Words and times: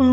Hey, 0.00 0.06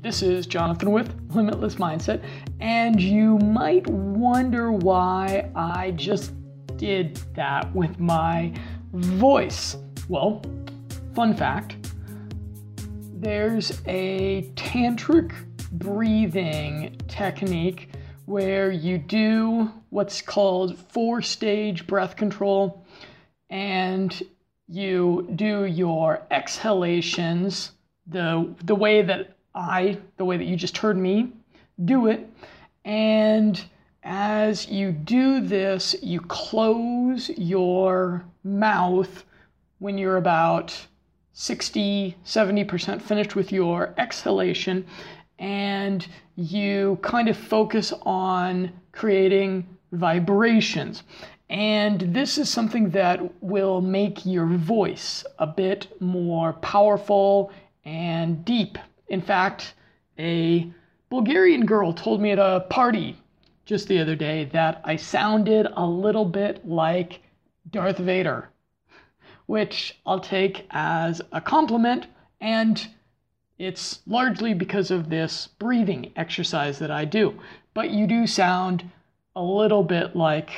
this 0.00 0.22
is 0.22 0.46
Jonathan 0.46 0.90
with 0.90 1.14
Limitless 1.34 1.74
Mindset, 1.74 2.24
and 2.60 2.98
you 2.98 3.36
might 3.40 3.86
wonder 3.86 4.72
why 4.72 5.50
I 5.54 5.90
just 5.90 6.32
did 6.78 7.16
that 7.34 7.70
with 7.74 8.00
my 8.00 8.54
voice. 8.94 9.76
Well, 10.08 10.40
fun 11.14 11.36
fact 11.36 11.76
there's 13.12 13.82
a 13.86 14.50
tantric 14.56 15.34
breathing 15.72 16.96
technique 17.08 17.93
where 18.26 18.70
you 18.70 18.98
do 18.98 19.70
what's 19.90 20.20
called 20.20 20.78
four 20.78 21.20
stage 21.20 21.86
breath 21.86 22.16
control 22.16 22.84
and 23.50 24.22
you 24.68 25.28
do 25.36 25.64
your 25.64 26.22
exhalations 26.30 27.72
the 28.06 28.54
the 28.64 28.74
way 28.74 29.02
that 29.02 29.36
I 29.54 29.98
the 30.16 30.24
way 30.24 30.36
that 30.36 30.44
you 30.44 30.56
just 30.56 30.78
heard 30.78 30.96
me 30.96 31.32
do 31.84 32.06
it. 32.06 32.28
And 32.84 33.62
as 34.02 34.68
you 34.68 34.92
do 34.92 35.40
this 35.40 35.94
you 36.02 36.20
close 36.20 37.30
your 37.30 38.24
mouth 38.42 39.24
when 39.78 39.96
you're 39.96 40.18
about 40.18 40.76
60 41.32 42.16
70% 42.24 43.02
finished 43.02 43.34
with 43.34 43.50
your 43.50 43.94
exhalation 43.98 44.86
and 45.44 46.06
you 46.36 46.98
kind 47.02 47.28
of 47.28 47.36
focus 47.36 47.92
on 48.06 48.72
creating 48.92 49.68
vibrations. 49.92 51.02
And 51.50 52.00
this 52.00 52.38
is 52.38 52.48
something 52.48 52.88
that 52.90 53.20
will 53.42 53.82
make 53.82 54.24
your 54.24 54.46
voice 54.46 55.22
a 55.38 55.46
bit 55.46 56.00
more 56.00 56.54
powerful 56.54 57.52
and 57.84 58.42
deep. 58.46 58.78
In 59.08 59.20
fact, 59.20 59.74
a 60.18 60.72
Bulgarian 61.10 61.66
girl 61.66 61.92
told 61.92 62.22
me 62.22 62.30
at 62.30 62.38
a 62.38 62.64
party 62.70 63.18
just 63.66 63.86
the 63.86 64.00
other 64.00 64.16
day 64.16 64.46
that 64.46 64.80
I 64.82 64.96
sounded 64.96 65.68
a 65.76 65.86
little 65.86 66.24
bit 66.24 66.66
like 66.66 67.20
Darth 67.70 67.98
Vader, 67.98 68.48
which 69.44 70.00
I'll 70.06 70.20
take 70.20 70.66
as 70.70 71.20
a 71.32 71.40
compliment 71.42 72.06
and 72.40 72.88
it's 73.58 74.00
largely 74.06 74.54
because 74.54 74.90
of 74.90 75.08
this 75.10 75.48
breathing 75.58 76.12
exercise 76.16 76.78
that 76.78 76.90
I 76.90 77.04
do. 77.04 77.40
But 77.72 77.90
you 77.90 78.06
do 78.06 78.26
sound 78.26 78.90
a 79.36 79.42
little 79.42 79.82
bit 79.82 80.16
like 80.16 80.50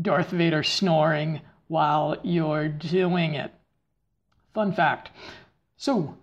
Darth 0.00 0.30
Vader 0.30 0.62
snoring 0.62 1.40
while 1.68 2.16
you're 2.22 2.68
doing 2.68 3.34
it. 3.34 3.52
Fun 4.54 4.72
fact. 4.72 5.10
So, 5.76 6.16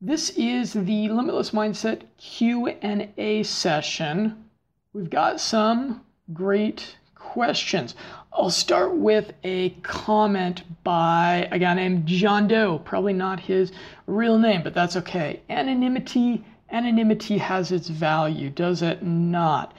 this 0.00 0.30
is 0.30 0.72
the 0.72 1.08
Limitless 1.08 1.50
Mindset 1.50 2.02
Q&A 2.16 3.42
session. 3.42 4.44
We've 4.92 5.10
got 5.10 5.40
some 5.40 6.02
great 6.32 6.96
questions. 7.14 7.94
I'll 8.32 8.50
start 8.50 8.94
with 8.94 9.32
a 9.42 9.70
comment 9.82 10.62
by 10.84 11.48
a 11.50 11.58
guy 11.58 11.74
named 11.74 12.06
John 12.06 12.46
Doe. 12.46 12.78
Probably 12.78 13.12
not 13.12 13.40
his 13.40 13.72
real 14.06 14.38
name, 14.38 14.62
but 14.62 14.72
that's 14.72 14.96
okay. 14.96 15.40
Anonymity, 15.50 16.44
anonymity 16.70 17.38
has 17.38 17.72
its 17.72 17.88
value, 17.88 18.48
does 18.48 18.82
it 18.82 19.02
not? 19.02 19.74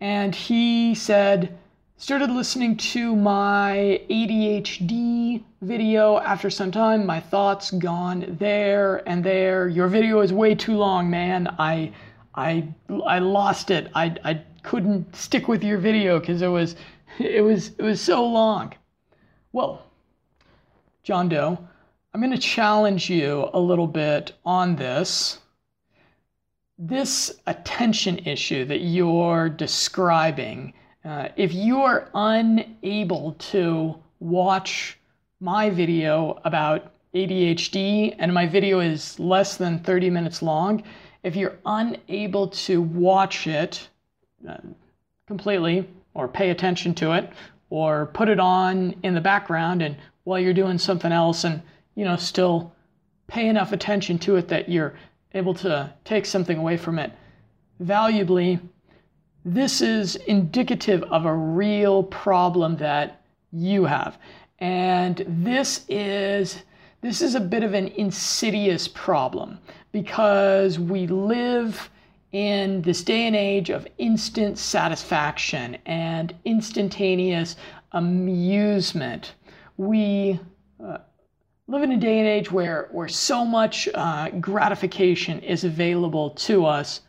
And 0.00 0.34
he 0.34 0.94
said, 0.94 1.58
started 1.96 2.30
listening 2.30 2.76
to 2.76 3.16
my 3.16 4.00
ADHD 4.10 5.42
video 5.62 6.18
after 6.18 6.50
some 6.50 6.70
time. 6.70 7.06
My 7.06 7.20
thoughts 7.20 7.70
gone 7.70 8.36
there 8.38 9.08
and 9.08 9.24
there. 9.24 9.66
Your 9.66 9.88
video 9.88 10.20
is 10.20 10.32
way 10.32 10.54
too 10.54 10.76
long, 10.76 11.10
man. 11.10 11.48
I 11.58 11.92
I 12.34 12.68
I 13.06 13.18
lost 13.18 13.70
it. 13.70 13.90
I 13.94 14.14
I 14.24 14.42
couldn't 14.62 15.16
stick 15.16 15.48
with 15.48 15.64
your 15.64 15.78
video 15.78 16.20
because 16.20 16.42
it 16.42 16.48
was 16.48 16.76
it 17.18 17.42
was 17.42 17.68
it 17.78 17.82
was 17.82 18.00
so 18.00 18.24
long. 18.26 18.74
Well, 19.52 19.82
John 21.02 21.28
Doe, 21.28 21.58
I'm 22.12 22.20
going 22.20 22.32
to 22.32 22.38
challenge 22.38 23.08
you 23.08 23.48
a 23.52 23.60
little 23.60 23.86
bit 23.86 24.32
on 24.44 24.76
this. 24.76 25.38
This 26.78 27.40
attention 27.46 28.18
issue 28.26 28.64
that 28.66 28.80
you're 28.80 29.48
describing, 29.48 30.74
uh, 31.04 31.28
if 31.36 31.52
you 31.52 31.80
are 31.80 32.08
unable 32.14 33.32
to 33.32 33.96
watch 34.20 34.98
my 35.40 35.70
video 35.70 36.40
about 36.44 36.92
ADHD 37.14 38.14
and 38.18 38.32
my 38.32 38.46
video 38.46 38.80
is 38.80 39.18
less 39.18 39.56
than 39.56 39.78
30 39.80 40.10
minutes 40.10 40.42
long, 40.42 40.82
if 41.22 41.34
you're 41.34 41.58
unable 41.66 42.48
to 42.48 42.82
watch 42.82 43.46
it 43.46 43.88
uh, 44.48 44.58
completely, 45.26 45.88
or 46.18 46.28
pay 46.28 46.50
attention 46.50 46.94
to 46.94 47.12
it 47.12 47.30
or 47.70 48.06
put 48.06 48.28
it 48.28 48.40
on 48.40 48.94
in 49.02 49.14
the 49.14 49.20
background 49.20 49.80
and 49.80 49.96
while 50.24 50.38
you're 50.38 50.52
doing 50.52 50.76
something 50.78 51.12
else 51.12 51.44
and 51.44 51.62
you 51.94 52.04
know 52.04 52.16
still 52.16 52.72
pay 53.28 53.48
enough 53.48 53.72
attention 53.72 54.18
to 54.18 54.36
it 54.36 54.48
that 54.48 54.68
you're 54.68 54.94
able 55.34 55.54
to 55.54 55.90
take 56.04 56.26
something 56.26 56.58
away 56.58 56.76
from 56.76 56.98
it. 56.98 57.12
Valuably 57.80 58.58
this 59.44 59.80
is 59.80 60.16
indicative 60.16 61.02
of 61.04 61.24
a 61.24 61.34
real 61.34 62.02
problem 62.02 62.76
that 62.76 63.22
you 63.52 63.84
have. 63.84 64.18
And 64.58 65.24
this 65.26 65.84
is 65.88 66.62
this 67.00 67.22
is 67.22 67.36
a 67.36 67.40
bit 67.40 67.62
of 67.62 67.74
an 67.74 67.88
insidious 67.88 68.88
problem 68.88 69.58
because 69.92 70.80
we 70.80 71.06
live 71.06 71.88
in 72.32 72.82
this 72.82 73.02
day 73.02 73.26
and 73.26 73.36
age 73.36 73.70
of 73.70 73.86
instant 73.98 74.58
satisfaction 74.58 75.78
and 75.86 76.34
instantaneous 76.44 77.56
amusement, 77.92 79.34
we 79.76 80.38
uh, 80.84 80.98
live 81.66 81.82
in 81.82 81.92
a 81.92 81.96
day 81.96 82.18
and 82.18 82.28
age 82.28 82.50
where, 82.50 82.88
where 82.92 83.08
so 83.08 83.44
much 83.44 83.88
uh, 83.94 84.30
gratification 84.40 85.40
is 85.40 85.64
available 85.64 86.30
to 86.30 86.66
us 86.66 87.00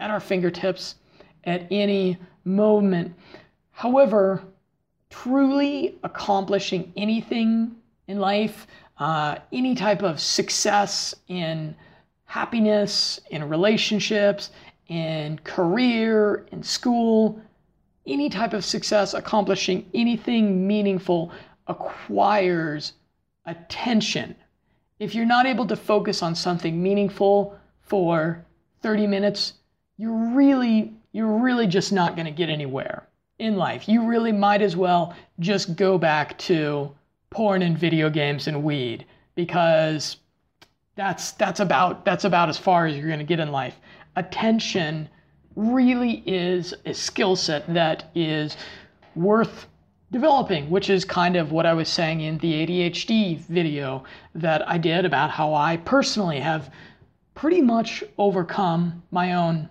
at 0.00 0.10
our 0.10 0.20
fingertips 0.20 0.96
at 1.44 1.66
any 1.70 2.16
moment. 2.44 3.14
However, 3.70 4.42
truly 5.10 5.98
accomplishing 6.02 6.92
anything 6.96 7.76
in 8.08 8.18
life, 8.18 8.66
uh, 8.98 9.36
any 9.52 9.74
type 9.74 10.02
of 10.02 10.20
success 10.20 11.14
in 11.28 11.76
happiness, 12.28 13.18
in 13.30 13.48
relationships, 13.48 14.50
in 14.88 15.38
career, 15.44 16.46
in 16.52 16.62
school, 16.62 17.40
any 18.06 18.28
type 18.28 18.52
of 18.52 18.64
success, 18.64 19.14
accomplishing 19.14 19.88
anything 19.94 20.66
meaningful 20.66 21.32
acquires 21.66 22.92
attention. 23.46 24.36
If 24.98 25.14
you're 25.14 25.26
not 25.26 25.46
able 25.46 25.66
to 25.66 25.76
focus 25.76 26.22
on 26.22 26.34
something 26.34 26.82
meaningful 26.82 27.58
for 27.80 28.44
30 28.82 29.06
minutes, 29.06 29.54
you're 29.96 30.34
really 30.34 30.92
you're 31.12 31.38
really 31.38 31.66
just 31.66 31.92
not 31.92 32.14
going 32.14 32.26
to 32.26 32.30
get 32.30 32.50
anywhere 32.50 33.08
in 33.38 33.56
life. 33.56 33.88
You 33.88 34.06
really 34.06 34.32
might 34.32 34.60
as 34.60 34.76
well 34.76 35.16
just 35.40 35.76
go 35.76 35.96
back 35.96 36.36
to 36.38 36.94
porn 37.30 37.62
and 37.62 37.78
video 37.78 38.10
games 38.10 38.46
and 38.46 38.62
weed 38.62 39.06
because 39.34 40.18
that's 40.98 41.30
that's 41.32 41.60
about 41.60 42.04
that's 42.04 42.24
about 42.24 42.48
as 42.48 42.58
far 42.58 42.86
as 42.86 42.96
you're 42.96 43.06
going 43.06 43.20
to 43.20 43.24
get 43.24 43.38
in 43.38 43.52
life. 43.52 43.76
Attention 44.16 45.08
really 45.54 46.24
is 46.26 46.74
a 46.86 46.92
skill 46.92 47.36
set 47.36 47.72
that 47.72 48.10
is 48.16 48.56
worth 49.14 49.66
developing, 50.10 50.68
which 50.70 50.90
is 50.90 51.04
kind 51.04 51.36
of 51.36 51.52
what 51.52 51.66
I 51.66 51.72
was 51.72 51.88
saying 51.88 52.22
in 52.22 52.38
the 52.38 52.52
ADHD 52.66 53.38
video 53.38 54.02
that 54.34 54.68
I 54.68 54.76
did 54.76 55.04
about 55.04 55.30
how 55.30 55.54
I 55.54 55.76
personally 55.76 56.40
have 56.40 56.74
pretty 57.36 57.62
much 57.62 58.02
overcome 58.18 59.00
my 59.12 59.34
own 59.34 59.68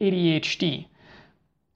ADHD. 0.00 0.86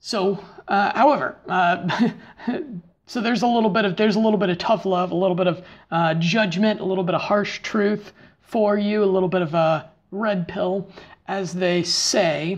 So, 0.01 0.43
uh, 0.67 0.91
however, 0.93 1.37
uh, 1.47 2.11
so 3.05 3.21
there's 3.21 3.41
a 3.41 3.47
little 3.47 3.69
bit 3.69 3.85
of 3.85 3.95
there's 3.95 4.17
a 4.17 4.19
little 4.19 4.39
bit 4.39 4.49
of 4.49 4.57
tough 4.57 4.85
love, 4.85 5.11
a 5.11 5.15
little 5.15 5.35
bit 5.35 5.47
of 5.47 5.65
uh, 5.91 6.13
judgment, 6.15 6.81
a 6.81 6.85
little 6.85 7.05
bit 7.05 7.15
of 7.15 7.21
harsh 7.21 7.59
truth 7.61 8.11
for 8.55 8.77
you, 8.77 9.03
a 9.03 9.05
little 9.05 9.27
bit 9.27 9.41
of 9.41 9.53
a 9.53 9.89
red 10.11 10.47
pill, 10.47 10.89
as 11.27 11.51
they 11.51 11.83
say. 11.83 12.57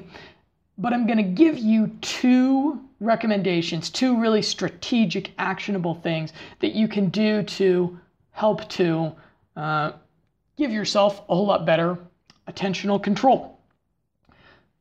But 0.78 0.94
I'm 0.94 1.08
going 1.08 1.18
to 1.18 1.24
give 1.24 1.58
you 1.58 1.88
two 2.02 2.80
recommendations, 3.00 3.90
two 3.90 4.22
really 4.22 4.44
strategic, 4.44 5.32
actionable 5.40 5.96
things 5.96 6.34
that 6.60 6.74
you 6.74 6.88
can 6.88 7.10
do 7.10 7.42
to 7.42 8.00
help 8.30 8.70
to 8.70 9.12
uh, 9.56 9.94
give 10.56 10.70
yourself 10.72 11.24
a 11.30 11.36
whole 11.36 11.48
lot 11.48 11.66
better 11.66 11.98
attentional 12.48 13.02
control. 13.02 13.60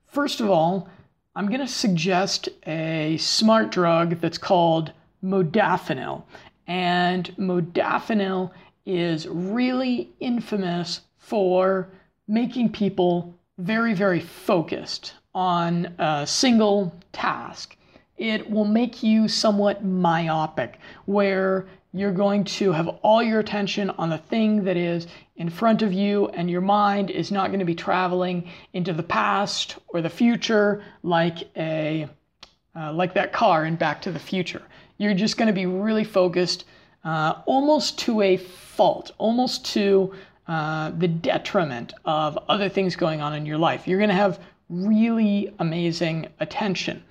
First 0.09 0.43
of 0.43 0.51
all, 0.51 0.87
I'm 1.35 1.47
going 1.47 1.61
to 1.61 1.67
suggest 1.67 2.51
a 2.67 3.17
smart 3.17 3.73
drug 3.73 4.21
that's 4.21 4.37
called 4.37 4.93
modafinil. 5.25 6.25
And 6.67 7.35
modafinil 7.39 8.51
is 8.85 9.27
really 9.27 10.11
infamous 10.21 11.01
for 11.27 11.89
making 12.29 12.71
people 12.71 13.35
very, 13.59 13.95
very 13.95 14.21
focused 14.21 15.15
on 15.35 15.93
a 15.99 16.25
single 16.25 16.95
task. 17.13 17.77
It 18.17 18.49
will 18.49 18.65
make 18.65 19.03
you 19.03 19.27
somewhat 19.27 19.85
myopic, 19.85 20.79
where 21.07 21.67
you're 21.93 22.13
going 22.13 22.45
to 22.45 22.71
have 22.71 22.89
all 23.03 23.23
your 23.23 23.41
attention 23.41 23.91
on 23.91 24.09
the 24.11 24.19
thing 24.19 24.63
that 24.65 24.77
is 24.77 25.09
in 25.37 25.51
front 25.51 25.83
of 25.83 25.93
you, 25.93 26.29
and 26.29 26.49
your 26.49 26.61
mind 26.61 27.11
is 27.11 27.33
not 27.33 27.49
going 27.49 27.59
to 27.59 27.67
be 27.67 27.75
traveling 27.75 28.49
into 28.73 28.93
the 28.93 29.03
past 29.03 29.77
or 29.89 30.01
the 30.01 30.09
future 30.09 30.85
like 31.03 31.39
a 31.57 32.09
uh, 32.77 32.93
like 32.93 33.15
that 33.15 33.33
car 33.33 33.65
in 33.65 33.75
Back 33.75 34.01
to 34.03 34.13
the 34.13 34.19
Future. 34.19 34.63
You're 34.99 35.15
just 35.15 35.37
going 35.37 35.49
to 35.49 35.53
be 35.53 35.67
really 35.67 36.05
focused, 36.05 36.67
uh, 37.05 37.43
almost 37.47 37.99
to 38.01 38.21
a 38.21 38.37
fault, 38.37 39.11
almost 39.19 39.65
to 39.75 40.15
uh, 40.49 40.93
the 40.99 41.09
detriment 41.09 41.93
of 42.05 42.39
other 42.49 42.69
things 42.69 42.97
going 42.97 43.21
on 43.21 43.35
in 43.35 43.45
your 43.47 43.59
life. 43.59 43.89
You're 43.89 43.99
going 43.99 44.11
to 44.11 44.15
have 44.15 44.39
really 44.69 45.53
amazing 45.59 46.29
attention. 46.41 47.03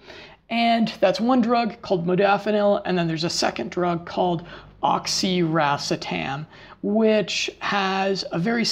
And 0.50 0.94
that's 1.00 1.20
one 1.20 1.42
drug 1.42 1.82
called 1.82 2.06
modafinil, 2.06 2.82
and 2.86 2.98
then 2.98 3.08
there's 3.08 3.24
a 3.24 3.30
second 3.30 3.72
drug 3.72 4.06
called 4.06 4.46
oxiracetam, 4.84 6.46
which 6.84 7.50
has 7.60 8.24
a 8.32 8.38
very, 8.38 8.66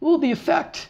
well, 0.00 0.18
the 0.18 0.30
effect, 0.30 0.88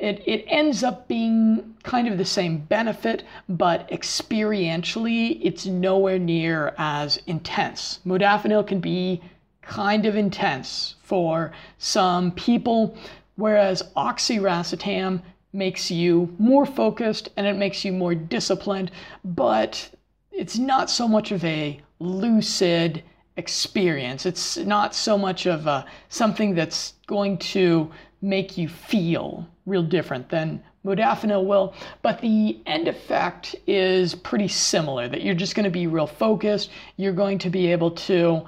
it, 0.00 0.22
it 0.26 0.44
ends 0.48 0.84
up 0.84 1.08
being 1.08 1.74
kind 1.82 2.06
of 2.06 2.18
the 2.18 2.24
same 2.24 2.58
benefit, 2.58 3.24
but 3.48 3.88
experientially, 3.90 5.40
it's 5.42 5.66
nowhere 5.66 6.18
near 6.18 6.74
as 6.78 7.18
intense. 7.26 8.00
Modafinil 8.06 8.66
can 8.66 8.80
be 8.80 9.20
kind 9.62 10.06
of 10.06 10.14
intense 10.14 10.94
for 11.04 11.52
some 11.78 12.32
people, 12.32 12.96
whereas 13.36 13.82
oxiracetam 13.96 15.22
makes 15.52 15.90
you 15.90 16.34
more 16.38 16.66
focused 16.66 17.28
and 17.36 17.46
it 17.46 17.56
makes 17.56 17.84
you 17.84 17.92
more 17.92 18.14
disciplined, 18.14 18.90
but 19.24 19.90
it's 20.32 20.58
not 20.58 20.90
so 20.90 21.06
much 21.06 21.30
of 21.30 21.44
a 21.44 21.80
lucid 22.00 23.02
experience. 23.36 24.26
It's 24.26 24.56
not 24.56 24.94
so 24.94 25.16
much 25.16 25.46
of 25.46 25.66
a, 25.66 25.86
something 26.08 26.54
that's 26.54 26.94
going 27.06 27.38
to 27.38 27.90
make 28.20 28.56
you 28.58 28.68
feel 28.68 29.46
real 29.66 29.82
different 29.82 30.28
than 30.28 30.62
modafinil 30.84 31.44
will, 31.44 31.74
but 32.02 32.20
the 32.20 32.58
end 32.66 32.88
effect 32.88 33.56
is 33.66 34.14
pretty 34.14 34.48
similar 34.48 35.08
that 35.08 35.22
you're 35.22 35.34
just 35.34 35.54
going 35.54 35.64
to 35.64 35.70
be 35.70 35.86
real 35.86 36.06
focused. 36.06 36.70
You're 36.96 37.12
going 37.12 37.38
to 37.38 37.50
be 37.50 37.72
able 37.72 37.92
to 37.92 38.44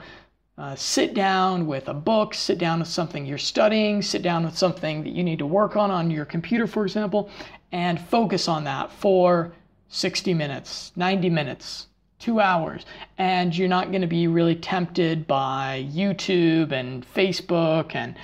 uh, 0.58 0.74
sit 0.74 1.12
down 1.12 1.66
with 1.66 1.88
a 1.88 1.94
book, 1.94 2.32
sit 2.32 2.58
down 2.58 2.78
with 2.78 2.88
something 2.88 3.26
you're 3.26 3.36
studying, 3.36 4.00
sit 4.00 4.22
down 4.22 4.44
with 4.44 4.56
something 4.56 5.02
that 5.04 5.10
you 5.10 5.22
need 5.22 5.38
to 5.38 5.46
work 5.46 5.76
on 5.76 5.90
on 5.90 6.10
your 6.10 6.24
computer, 6.24 6.66
for 6.66 6.84
example, 6.84 7.28
and 7.72 8.00
focus 8.00 8.48
on 8.48 8.64
that 8.64 8.90
for 8.90 9.52
60 9.88 10.32
minutes, 10.32 10.92
90 10.96 11.28
minutes, 11.28 11.88
two 12.18 12.40
hours, 12.40 12.86
and 13.18 13.56
you're 13.56 13.68
not 13.68 13.90
going 13.90 14.00
to 14.00 14.06
be 14.06 14.26
really 14.26 14.54
tempted 14.54 15.26
by 15.26 15.86
YouTube 15.92 16.72
and 16.72 17.06
Facebook 17.14 17.94
and 17.94 18.16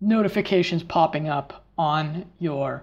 notifications 0.00 0.82
popping 0.82 1.28
up 1.28 1.64
on 1.76 2.24
your 2.38 2.82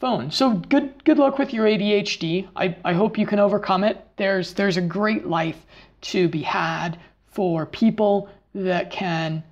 phone. 0.00 0.30
So 0.30 0.52
good 0.54 1.02
good 1.04 1.18
luck 1.18 1.38
with 1.38 1.54
your 1.54 1.66
ADHD. 1.66 2.46
I, 2.54 2.76
I 2.84 2.92
hope 2.92 3.16
you 3.16 3.26
can 3.26 3.38
overcome 3.38 3.84
it. 3.84 4.06
There's 4.16 4.52
there's 4.52 4.76
a 4.76 4.82
great 4.82 5.26
life 5.26 5.64
to 6.02 6.28
be 6.28 6.42
had 6.42 6.98
for 7.34 7.66
people 7.66 8.28
that 8.54 8.90
can 8.90 9.42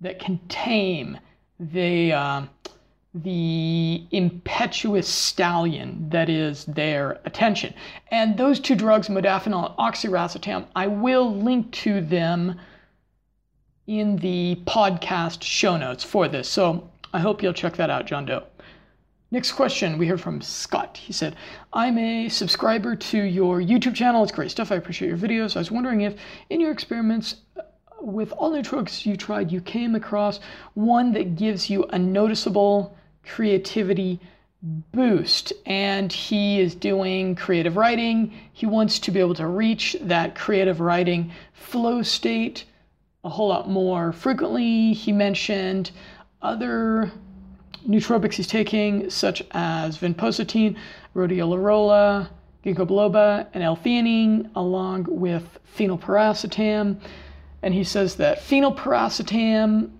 that 0.00 0.18
can 0.18 0.38
tame 0.48 1.18
the 1.58 2.12
uh, 2.12 2.42
the 3.14 4.04
impetuous 4.10 5.08
stallion 5.08 6.08
that 6.10 6.28
is 6.28 6.64
their 6.64 7.20
attention. 7.24 7.72
And 8.10 8.36
those 8.36 8.58
two 8.58 8.74
drugs, 8.74 9.08
modafinil 9.08 9.70
and 9.70 9.78
oxiracetam, 9.78 10.66
I 10.74 10.88
will 10.88 11.34
link 11.34 11.70
to 11.72 12.00
them 12.00 12.58
in 13.86 14.16
the 14.16 14.60
podcast 14.66 15.42
show 15.42 15.76
notes 15.76 16.02
for 16.02 16.26
this. 16.26 16.48
So 16.48 16.90
I 17.12 17.20
hope 17.20 17.42
you'll 17.42 17.52
check 17.52 17.76
that 17.76 17.90
out, 17.90 18.06
John 18.06 18.26
Doe. 18.26 18.44
Next 19.34 19.50
question 19.50 19.98
we 19.98 20.06
heard 20.06 20.20
from 20.20 20.40
Scott. 20.40 20.96
He 20.96 21.12
said, 21.12 21.34
I'm 21.72 21.98
a 21.98 22.28
subscriber 22.28 22.94
to 22.94 23.18
your 23.18 23.60
YouTube 23.60 23.96
channel. 23.96 24.22
It's 24.22 24.30
great 24.30 24.52
stuff. 24.52 24.70
I 24.70 24.76
appreciate 24.76 25.08
your 25.08 25.18
videos. 25.18 25.56
I 25.56 25.58
was 25.58 25.72
wondering 25.72 26.02
if 26.02 26.14
in 26.50 26.60
your 26.60 26.70
experiments 26.70 27.34
uh, 27.56 27.62
with 28.00 28.30
all 28.30 28.52
the 28.52 28.62
drugs 28.62 29.04
you 29.04 29.16
tried, 29.16 29.50
you 29.50 29.60
came 29.60 29.96
across 29.96 30.38
one 30.74 31.12
that 31.14 31.34
gives 31.34 31.68
you 31.68 31.82
a 31.86 31.98
noticeable 31.98 32.96
creativity 33.24 34.20
boost. 34.62 35.52
And 35.66 36.12
he 36.12 36.60
is 36.60 36.76
doing 36.76 37.34
creative 37.34 37.76
writing. 37.76 38.32
He 38.52 38.66
wants 38.66 39.00
to 39.00 39.10
be 39.10 39.18
able 39.18 39.34
to 39.34 39.48
reach 39.48 39.96
that 40.02 40.36
creative 40.36 40.78
writing 40.78 41.32
flow 41.54 42.02
state 42.02 42.66
a 43.24 43.28
whole 43.28 43.48
lot 43.48 43.68
more 43.68 44.12
frequently. 44.12 44.92
He 44.92 45.10
mentioned 45.10 45.90
other 46.40 47.10
nootropics 47.88 48.34
he's 48.34 48.46
taking, 48.46 49.10
such 49.10 49.42
as 49.52 49.98
vinpocetine, 49.98 50.76
rhodiola, 51.14 52.28
ginkgo 52.64 52.86
biloba, 52.86 53.46
and 53.54 53.62
L-theanine, 53.62 54.50
along 54.54 55.06
with 55.08 55.58
phenylpiracetam. 55.76 56.98
And 57.62 57.74
he 57.74 57.84
says 57.84 58.16
that 58.16 58.40
phenylpiracetam 58.40 59.90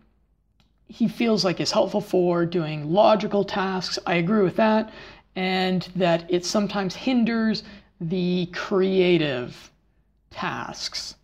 he 0.89 1.09
feels 1.09 1.45
like 1.45 1.61
is 1.61 1.73
helpful 1.73 2.01
for 2.01 2.47
doing 2.47 2.93
logical 2.93 3.43
tasks. 3.43 3.99
I 4.07 4.15
agree 4.15 4.43
with 4.43 4.57
that. 4.57 4.93
And 5.35 5.89
that 5.97 6.25
it 6.29 6.45
sometimes 6.45 6.95
hinders 6.95 7.65
the 8.01 8.47
creative 8.53 9.73
tasks. 10.31 11.17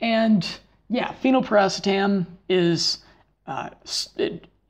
And 0.00 0.46
yeah, 0.88 1.14
phenylpiracetam 1.22 2.26
is 2.48 2.98
uh, 3.46 3.70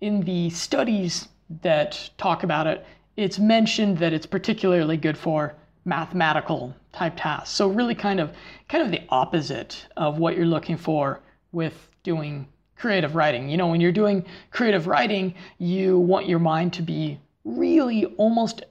in 0.00 0.20
the 0.20 0.50
studies 0.50 1.28
that 1.62 2.10
talk 2.18 2.42
about 2.42 2.66
it, 2.66 2.84
it's 3.16 3.38
mentioned 3.38 3.98
that 3.98 4.12
it's 4.12 4.26
particularly 4.26 4.96
good 4.96 5.16
for 5.16 5.54
mathematical 5.84 6.74
type 6.92 7.14
tasks. 7.16 7.50
So 7.50 7.68
really 7.68 7.94
kind 7.94 8.20
of 8.20 8.32
kind 8.68 8.84
of 8.84 8.90
the 8.90 9.02
opposite 9.08 9.86
of 9.96 10.18
what 10.18 10.36
you're 10.36 10.46
looking 10.46 10.76
for 10.76 11.20
with 11.52 11.88
doing 12.02 12.46
creative 12.76 13.14
writing. 13.14 13.48
You 13.48 13.56
know, 13.56 13.66
when 13.66 13.80
you're 13.80 13.92
doing 13.92 14.24
creative 14.50 14.86
writing, 14.86 15.34
you 15.58 15.98
want 15.98 16.28
your 16.28 16.38
mind 16.38 16.72
to 16.74 16.82
be 16.82 17.18
really 17.44 18.04
almost 18.16 18.62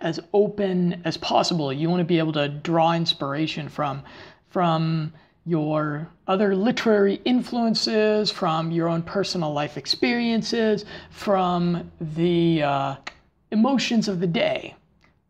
as 0.00 0.20
open 0.32 1.02
as 1.04 1.16
possible. 1.16 1.72
You 1.72 1.88
want 1.88 2.00
to 2.00 2.04
be 2.04 2.18
able 2.18 2.32
to 2.34 2.48
draw 2.48 2.92
inspiration 2.92 3.68
from 3.68 4.02
from 4.48 5.12
your 5.46 6.08
other 6.26 6.56
literary 6.56 7.20
influences, 7.24 8.30
from 8.30 8.72
your 8.72 8.88
own 8.88 9.02
personal 9.02 9.52
life 9.52 9.76
experiences, 9.76 10.84
from 11.10 11.90
the 12.00 12.62
uh, 12.62 12.96
emotions 13.52 14.08
of 14.08 14.18
the 14.18 14.26
day, 14.26 14.74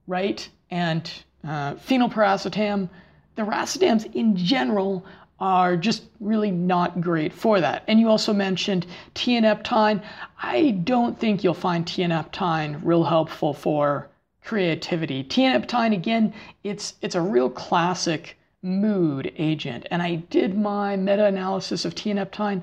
right? 0.07 0.49
And 0.71 1.11
uh, 1.45 1.75
phenylpiracetam, 1.75 2.89
the 3.37 3.43
racetams 3.43 4.13
in 4.15 4.35
general 4.37 5.05
are 5.39 5.77
just 5.77 6.05
really 6.19 6.51
not 6.51 7.01
great 7.01 7.33
for 7.33 7.61
that. 7.61 7.85
And 7.87 8.01
you 8.01 8.09
also 8.09 8.33
mentioned 8.33 8.87
tianeptine. 9.15 10.03
I 10.43 10.71
don't 10.85 11.19
think 11.19 11.45
you'll 11.45 11.53
find 11.53 11.85
tianeptine 11.85 12.81
real 12.83 13.05
helpful 13.05 13.53
for 13.53 14.09
creativity. 14.43 15.25
Tianeptine, 15.25 15.93
again, 15.93 16.33
it's 16.65 16.95
it's 17.03 17.17
a 17.17 17.21
real 17.21 17.51
classic 17.51 18.36
mood 18.67 19.33
agent. 19.39 19.87
And 19.91 20.03
I 20.03 20.17
did 20.17 20.59
my 20.59 20.97
meta-analysis 20.97 21.85
of 21.85 21.95
tianeptine 21.95 22.63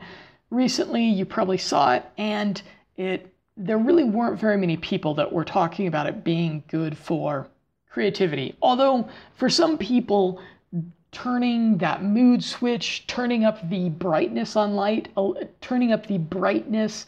recently. 0.49 1.05
You 1.05 1.25
probably 1.25 1.57
saw 1.57 1.93
it, 1.93 2.05
and 2.17 2.61
it 2.97 3.33
there 3.55 3.77
really 3.77 4.03
weren't 4.03 4.39
very 4.39 4.57
many 4.57 4.77
people 4.77 5.13
that 5.13 5.31
were 5.31 5.45
talking 5.45 5.87
about 5.87 6.07
it 6.07 6.23
being 6.23 6.63
good 6.67 6.97
for 6.97 7.47
creativity. 7.89 8.55
Although 8.61 9.07
for 9.35 9.47
some 9.47 9.77
people, 9.77 10.41
turning 11.11 11.77
that 11.77 12.03
mood 12.03 12.43
switch, 12.43 13.05
turning 13.05 13.45
up 13.45 13.69
the 13.69 13.89
brightness 13.89 14.55
on 14.55 14.73
light, 14.73 15.09
uh, 15.15 15.33
turning 15.61 15.91
up 15.91 16.07
the 16.07 16.17
brightness 16.17 17.05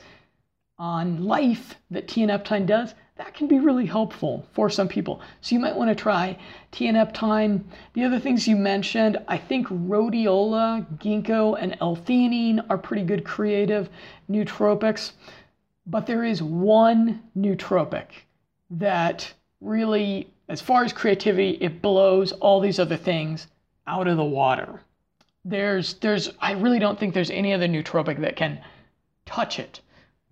on 0.77 1.25
life 1.25 1.75
that 1.89 2.07
tianeptine 2.07 2.67
does, 2.67 2.93
that 3.17 3.33
can 3.33 3.47
be 3.47 3.59
really 3.59 3.85
helpful 3.85 4.45
for 4.53 4.69
some 4.69 4.87
people. 4.89 5.21
So 5.39 5.55
you 5.55 5.61
might 5.61 5.75
want 5.75 5.89
to 5.89 5.95
try 5.95 6.37
tianeptine. 6.73 7.63
The 7.93 8.03
other 8.03 8.19
things 8.19 8.47
you 8.47 8.57
mentioned, 8.57 9.17
I 9.27 9.37
think 9.37 9.67
rhodiola, 9.67 10.85
ginkgo, 10.97 11.57
and 11.57 11.77
L-theanine 11.79 12.65
are 12.69 12.77
pretty 12.77 13.03
good 13.03 13.23
creative 13.23 13.89
nootropics. 14.29 15.13
But 15.87 16.05
there 16.07 16.25
is 16.25 16.43
one 16.43 17.23
nootropic 17.37 18.07
that 18.69 19.33
really, 19.61 20.27
as 20.49 20.59
far 20.59 20.83
as 20.83 20.91
creativity, 20.91 21.51
it 21.61 21.81
blows 21.81 22.33
all 22.33 22.59
these 22.59 22.79
other 22.79 22.97
things 22.97 23.47
out 23.87 24.07
of 24.07 24.17
the 24.17 24.25
water. 24.25 24.81
there's 25.45 25.93
there's 25.95 26.31
I 26.39 26.53
really 26.53 26.79
don't 26.79 26.99
think 26.99 27.13
there's 27.13 27.29
any 27.29 27.53
other 27.53 27.67
nootropic 27.67 28.19
that 28.21 28.35
can 28.35 28.59
touch 29.25 29.59
it. 29.59 29.79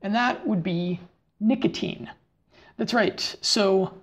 And 0.02 0.16
that 0.16 0.46
would 0.46 0.64
be 0.64 1.00
nicotine. 1.40 2.10
That's 2.78 2.94
right. 2.94 3.36
So 3.42 3.94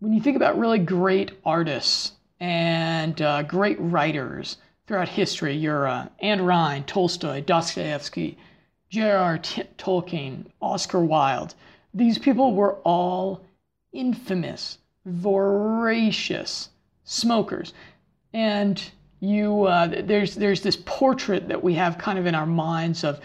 when 0.00 0.12
you 0.12 0.20
think 0.20 0.36
about 0.36 0.58
really 0.58 0.78
great 0.78 1.32
artists 1.44 2.12
and 2.38 3.20
uh, 3.20 3.42
great 3.44 3.78
writers 3.80 4.58
throughout 4.86 5.08
history, 5.08 5.54
you're 5.56 5.86
uh, 5.86 6.08
Ayn 6.22 6.44
Rand, 6.44 6.86
Tolstoy, 6.86 7.40
Dostoevsky, 7.42 8.36
J.R.R. 8.90 9.38
T- 9.38 9.62
Tolkien, 9.78 10.46
Oscar 10.60 11.00
Wilde. 11.00 11.54
These 11.94 12.18
people 12.18 12.54
were 12.54 12.74
all 12.84 13.44
infamous, 13.92 14.78
voracious 15.06 16.68
smokers. 17.04 17.72
And 18.32 18.82
you, 19.20 19.64
uh, 19.64 20.02
there's, 20.02 20.34
there's 20.34 20.60
this 20.60 20.76
portrait 20.84 21.48
that 21.48 21.62
we 21.62 21.74
have 21.74 21.98
kind 21.98 22.18
of 22.18 22.26
in 22.26 22.34
our 22.34 22.46
minds 22.46 23.04
of 23.04 23.20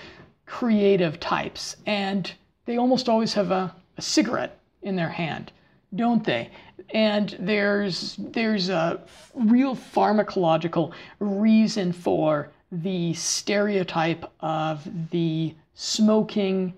creative 0.46 1.20
types, 1.20 1.78
and 1.86 2.32
they 2.66 2.78
almost 2.78 3.10
always 3.10 3.34
have 3.34 3.52
a, 3.52 3.76
a 3.98 4.02
cigarette 4.02 4.60
in 4.86 4.96
their 4.96 5.10
hand, 5.10 5.52
don't 5.96 6.24
they? 6.24 6.50
And 6.92 7.36
there's 7.40 8.16
there's 8.18 8.70
a 8.70 9.02
real 9.34 9.76
pharmacological 9.76 10.94
reason 11.20 11.92
for 11.92 12.52
the 12.72 13.14
stereotype 13.14 14.32
of 14.40 14.88
the 15.12 15.54
smoking, 15.74 16.74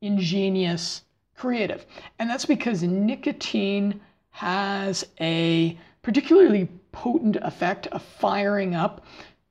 ingenious 0.00 1.02
creative. 1.36 1.86
And 2.18 2.28
that's 2.28 2.44
because 2.44 2.82
nicotine 2.82 4.00
has 4.30 5.06
a 5.20 5.78
particularly 6.02 6.68
potent 6.92 7.36
effect 7.36 7.86
of 7.88 8.02
firing 8.02 8.74
up 8.74 9.04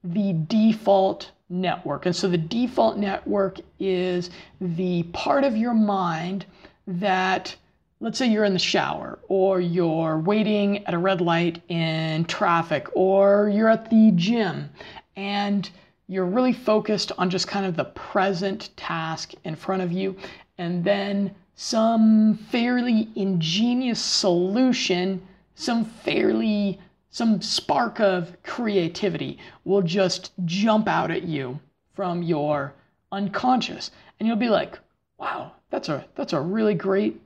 the 0.04 0.34
default 0.48 1.32
network. 1.50 2.06
And 2.06 2.16
so 2.16 2.28
the 2.28 2.38
default 2.38 2.98
network 2.98 3.60
is 3.80 4.30
the 4.60 5.04
part 5.12 5.44
of 5.44 5.56
your 5.56 5.74
mind 5.74 6.46
that, 6.88 7.56
let's 8.02 8.18
say 8.18 8.26
you're 8.26 8.44
in 8.46 8.54
the 8.54 8.60
shower, 8.60 9.20
or 9.28 9.62
you're 9.62 10.18
waiting 10.18 10.84
at 10.88 10.96
a 10.96 10.98
red 10.98 11.22
light 11.22 11.62
in 11.70 12.26
traffic, 12.26 12.88
or 12.94 13.48
you're 13.54 13.70
at 13.70 13.92
the 13.92 14.12
gym, 14.16 14.68
and 15.16 15.70
you're 16.08 16.26
really 16.26 16.52
focused 16.52 17.12
on 17.20 17.30
just 17.30 17.48
kind 17.48 17.64
of 17.64 17.76
the 17.76 17.86
present 17.86 18.76
task 18.76 19.34
in 19.44 19.56
front 19.56 19.84
of 19.84 19.92
you, 19.92 20.18
and 20.58 20.84
then 20.84 21.34
some 21.54 22.36
fairly 22.50 23.08
ingenious 23.16 24.02
solution, 24.02 25.22
some 25.54 25.86
fairly 25.86 26.80
some 27.14 27.42
spark 27.42 28.00
of 28.00 28.36
creativity 28.42 29.38
will 29.66 29.82
just 29.82 30.32
jump 30.46 30.88
out 30.88 31.12
at 31.12 31.24
you 31.24 31.60
from 31.94 32.24
your 32.24 32.74
unconscious. 33.12 33.92
And 34.18 34.28
you'll 34.28 34.38
be 34.38 34.50
like 34.50 34.80
wow 35.18 35.52
that's 35.70 35.90
a 35.90 36.06
that's 36.16 36.34
a 36.34 36.40
really 36.42 36.74
great 36.74 37.22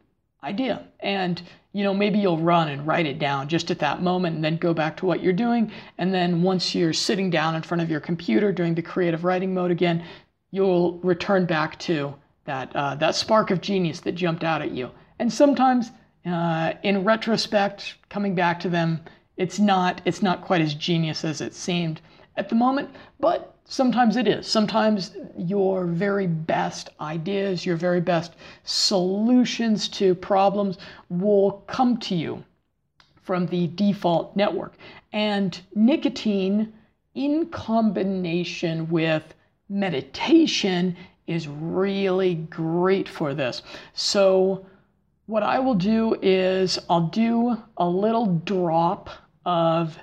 idea. 0.45 0.87
And 1.01 1.41
you 1.73 1.83
know 1.83 1.93
maybe 1.93 2.19
you'll 2.19 2.37
run 2.37 2.69
and 2.69 2.87
write 2.87 3.05
it 3.05 3.19
down 3.19 3.49
just 3.49 3.69
at 3.69 3.79
that 3.79 4.01
moment 4.01 4.35
and 4.35 4.43
then 4.43 4.57
go 4.57 4.73
back 4.73 4.95
to 4.97 5.05
what 5.05 5.21
you're 5.21 5.33
doing. 5.33 5.71
And 5.97 6.13
then 6.13 6.41
once 6.41 6.73
you're 6.73 6.93
sitting 6.93 7.29
down 7.29 7.55
in 7.55 7.63
front 7.63 7.81
of 7.81 7.89
your 7.89 7.99
computer 7.99 8.51
doing 8.51 8.75
the 8.75 8.81
creative 8.81 9.23
writing 9.25 9.53
mode 9.53 9.71
again 9.71 10.03
you'll 10.51 10.99
return 10.99 11.45
back 11.45 11.77
to 11.79 12.15
that 12.45 12.73
uh, 12.75 12.95
that 12.95 13.15
spark 13.15 13.51
of 13.51 13.59
genius 13.59 13.99
that 14.01 14.13
jumped 14.13 14.43
out 14.43 14.61
at 14.61 14.71
you. 14.71 14.89
And 15.19 15.31
sometimes 15.31 15.91
uh, 16.25 16.73
in 16.83 17.03
retrospect 17.03 17.95
coming 18.09 18.35
back 18.35 18.59
to 18.61 18.69
them 18.69 19.01
it's 19.35 19.59
not 19.59 20.01
it's 20.05 20.21
not 20.21 20.41
quite 20.41 20.61
as 20.61 20.73
genius 20.73 21.25
as 21.25 21.41
it 21.41 21.53
seemed 21.53 21.99
at 22.37 22.49
the 22.49 22.55
moment, 22.55 22.89
but 23.19 23.54
sometimes 23.67 24.15
it 24.15 24.27
is. 24.27 24.47
Sometimes 24.47 25.15
your 25.37 25.85
very 25.85 26.27
best 26.27 26.91
ideas, 27.01 27.65
your 27.65 27.75
very 27.75 28.01
best 28.01 28.33
solutions 28.63 29.87
to 29.89 30.15
problems 30.15 30.77
will 31.09 31.63
come 31.67 31.97
to 31.97 32.15
you 32.15 32.43
from 33.23 33.47
the 33.47 33.67
default 33.67 34.35
network. 34.35 34.75
And 35.11 35.59
nicotine 35.73 36.73
in 37.15 37.47
combination 37.47 38.87
with 38.89 39.33
meditation 39.67 40.95
is 41.27 41.47
really 41.47 42.35
great 42.35 43.09
for 43.09 43.33
this. 43.33 43.63
So 43.93 44.65
what 45.25 45.41
I 45.41 45.57
will 45.57 45.75
do 45.75 46.15
is 46.21 46.77
I'll 46.87 47.07
do 47.07 47.57
a 47.77 47.87
little 47.87 48.27
drop 48.45 49.09
of 49.43 49.97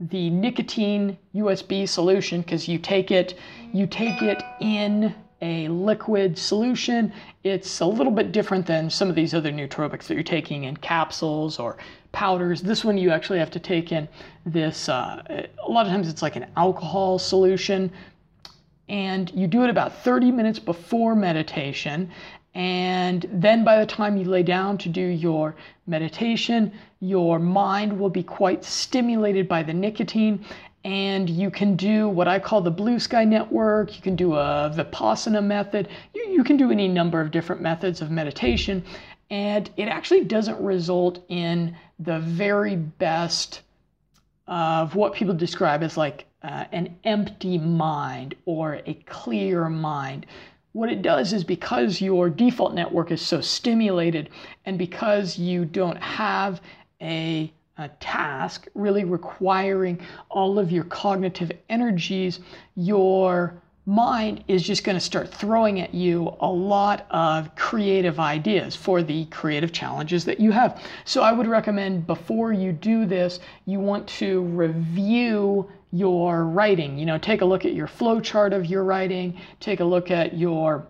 the 0.00 0.30
nicotine 0.30 1.18
USP 1.34 1.88
solution 1.88 2.40
because 2.40 2.68
you 2.68 2.78
take 2.78 3.10
it 3.10 3.34
you 3.72 3.86
take 3.86 4.22
it 4.22 4.42
in 4.60 5.14
a 5.40 5.68
liquid 5.68 6.36
solution. 6.36 7.12
It's 7.44 7.80
a 7.80 7.86
little 7.86 8.12
bit 8.12 8.32
different 8.32 8.66
than 8.66 8.90
some 8.90 9.08
of 9.08 9.14
these 9.14 9.34
other 9.34 9.52
nootropics 9.52 10.04
that 10.04 10.14
you're 10.14 10.22
taking 10.22 10.64
in 10.64 10.76
capsules 10.78 11.58
or 11.58 11.76
powders. 12.12 12.60
This 12.60 12.84
one 12.84 12.98
you 12.98 13.10
actually 13.10 13.38
have 13.38 13.50
to 13.52 13.60
take 13.60 13.92
in 13.92 14.08
this, 14.44 14.88
uh, 14.88 15.22
a 15.64 15.70
lot 15.70 15.86
of 15.86 15.92
times 15.92 16.08
it's 16.08 16.22
like 16.22 16.36
an 16.36 16.46
alcohol 16.56 17.18
solution. 17.18 17.92
And 18.88 19.30
you 19.34 19.46
do 19.46 19.64
it 19.64 19.70
about 19.70 20.02
30 20.02 20.32
minutes 20.32 20.58
before 20.58 21.14
meditation. 21.14 22.10
And 22.58 23.24
then 23.32 23.62
by 23.62 23.78
the 23.78 23.86
time 23.86 24.16
you 24.16 24.24
lay 24.24 24.42
down 24.42 24.78
to 24.78 24.88
do 24.88 25.00
your 25.00 25.54
meditation, 25.86 26.72
your 26.98 27.38
mind 27.38 28.00
will 28.00 28.10
be 28.10 28.24
quite 28.24 28.64
stimulated 28.64 29.46
by 29.46 29.62
the 29.62 29.72
nicotine. 29.72 30.44
And 30.84 31.30
you 31.30 31.52
can 31.52 31.76
do 31.76 32.08
what 32.08 32.26
I 32.26 32.40
call 32.40 32.60
the 32.60 32.72
blue 32.72 32.98
sky 32.98 33.24
network. 33.24 33.94
You 33.94 34.02
can 34.02 34.16
do 34.16 34.34
a 34.34 34.72
Vipassana 34.74 35.40
method. 35.40 35.86
You, 36.12 36.30
you 36.30 36.42
can 36.42 36.56
do 36.56 36.72
any 36.72 36.88
number 36.88 37.20
of 37.20 37.30
different 37.30 37.62
methods 37.62 38.00
of 38.00 38.10
meditation. 38.10 38.84
And 39.30 39.70
it 39.76 39.86
actually 39.86 40.24
doesn't 40.24 40.60
result 40.60 41.24
in 41.28 41.76
the 42.00 42.18
very 42.18 42.74
best 42.74 43.60
of 44.48 44.96
what 44.96 45.14
people 45.14 45.34
describe 45.34 45.84
as 45.84 45.96
like 45.96 46.26
uh, 46.42 46.64
an 46.72 46.96
empty 47.04 47.56
mind 47.56 48.34
or 48.46 48.80
a 48.84 48.94
clear 49.06 49.68
mind 49.68 50.26
what 50.78 50.92
it 50.92 51.02
does 51.02 51.32
is 51.32 51.42
because 51.42 52.00
your 52.00 52.30
default 52.30 52.72
network 52.72 53.10
is 53.10 53.20
so 53.20 53.40
stimulated 53.40 54.30
and 54.64 54.78
because 54.78 55.36
you 55.36 55.64
don't 55.64 56.00
have 56.00 56.60
a, 57.02 57.52
a, 57.78 57.88
task 57.98 58.68
really 58.76 59.02
requiring 59.02 59.98
all 60.30 60.56
of 60.56 60.70
your 60.70 60.84
cognitive 60.84 61.50
energies, 61.68 62.38
your 62.76 63.60
mind 63.86 64.44
is 64.46 64.62
just 64.62 64.84
going 64.84 64.94
to 64.94 65.00
start 65.00 65.34
throwing 65.34 65.80
at 65.80 65.92
you 65.94 66.32
a 66.42 66.48
lot 66.48 67.06
of 67.10 67.52
creative 67.56 68.20
ideas 68.20 68.76
for 68.76 69.02
the 69.02 69.24
creative 69.26 69.72
challenges 69.72 70.24
that 70.24 70.38
you 70.38 70.52
have. 70.52 70.80
So 71.04 71.22
I 71.22 71.32
would 71.32 71.48
recommend 71.48 72.06
before 72.06 72.52
you 72.52 72.70
do 72.70 73.04
this, 73.04 73.40
you 73.66 73.80
want 73.80 74.06
to 74.20 74.42
review 74.42 75.68
your 75.92 76.44
writing. 76.44 76.98
You 76.98 77.06
know, 77.06 77.18
take 77.18 77.40
a 77.40 77.44
look 77.44 77.64
at 77.64 77.74
your 77.74 77.86
flow 77.86 78.20
chart 78.20 78.52
of 78.52 78.66
your 78.66 78.84
writing, 78.84 79.38
take 79.60 79.80
a 79.80 79.84
look 79.84 80.10
at 80.10 80.36
your 80.36 80.86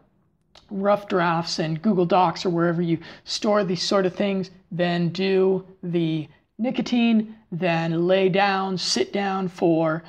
rough 0.71 1.09
drafts 1.09 1.59
and 1.59 1.81
Google 1.81 2.05
Docs 2.05 2.45
or 2.45 2.51
wherever 2.51 2.83
you 2.83 2.99
store 3.25 3.65
these 3.65 3.83
sort 3.83 4.07
of 4.07 4.15
things, 4.15 4.51
then 4.71 5.11
do 5.11 5.67
the 5.83 6.29
nicotine, 6.59 7.37
then 7.53 8.07
lay 8.07 8.29
down, 8.29 8.77
sit 8.77 9.13
down 9.13 9.49
for 9.49 10.03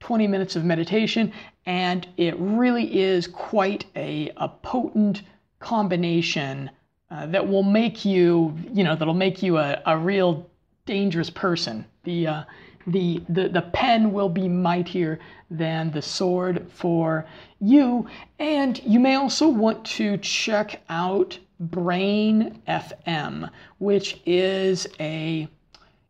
20 0.00 0.26
minutes 0.26 0.56
of 0.56 0.64
meditation, 0.64 1.32
and 1.66 2.06
it 2.16 2.34
really 2.38 3.00
is 3.00 3.26
quite 3.26 3.86
a, 3.96 4.30
a 4.36 4.48
potent 4.48 5.22
combination 5.58 6.70
uh, 7.10 7.26
that 7.26 7.46
will 7.46 7.62
make 7.62 8.04
you, 8.04 8.54
you 8.72 8.84
know, 8.84 8.94
that'll 8.94 9.14
make 9.14 9.42
you 9.42 9.58
a, 9.58 9.82
a 9.86 9.98
real 9.98 10.48
dangerous 10.86 11.30
person. 11.30 11.84
The 12.04 12.26
uh, 12.26 12.44
the, 12.86 13.22
the, 13.28 13.48
the 13.48 13.62
pen 13.62 14.12
will 14.12 14.28
be 14.28 14.48
mightier 14.48 15.18
than 15.50 15.90
the 15.90 16.02
sword 16.02 16.66
for 16.70 17.26
you. 17.60 18.06
And 18.38 18.80
you 18.84 19.00
may 19.00 19.14
also 19.16 19.48
want 19.48 19.84
to 19.86 20.16
check 20.18 20.82
out 20.88 21.38
Brain 21.58 22.60
FM, 22.68 23.50
which 23.78 24.20
is 24.26 24.86
a 25.00 25.48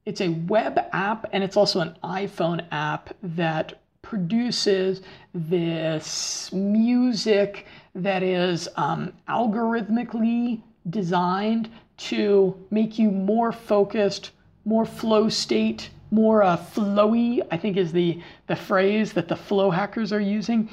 it's 0.04 0.20
a 0.20 0.28
web 0.28 0.78
app 0.92 1.26
and 1.32 1.42
it's 1.42 1.56
also 1.56 1.80
an 1.80 1.96
iPhone 2.04 2.64
app 2.70 3.12
that 3.22 3.80
produces 4.02 5.02
this 5.34 6.52
music 6.52 7.66
that 7.96 8.22
is 8.22 8.68
um, 8.76 9.12
algorithmically 9.28 10.62
designed 10.90 11.68
to 11.96 12.56
make 12.70 13.00
you 13.00 13.10
more 13.10 13.50
focused, 13.50 14.30
more 14.64 14.86
flow 14.86 15.28
state 15.28 15.90
more 16.10 16.42
uh, 16.42 16.56
flowy, 16.56 17.46
I 17.50 17.56
think 17.56 17.76
is 17.76 17.92
the, 17.92 18.22
the 18.46 18.56
phrase 18.56 19.12
that 19.14 19.28
the 19.28 19.36
flow 19.36 19.70
hackers 19.70 20.12
are 20.12 20.20
using. 20.20 20.70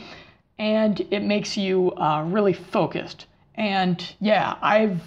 And 0.59 0.99
it 1.11 1.23
makes 1.23 1.57
you 1.57 1.91
uh, 1.93 2.23
really 2.27 2.53
focused. 2.53 3.25
And 3.55 4.15
yeah, 4.19 4.55
I've 4.61 5.01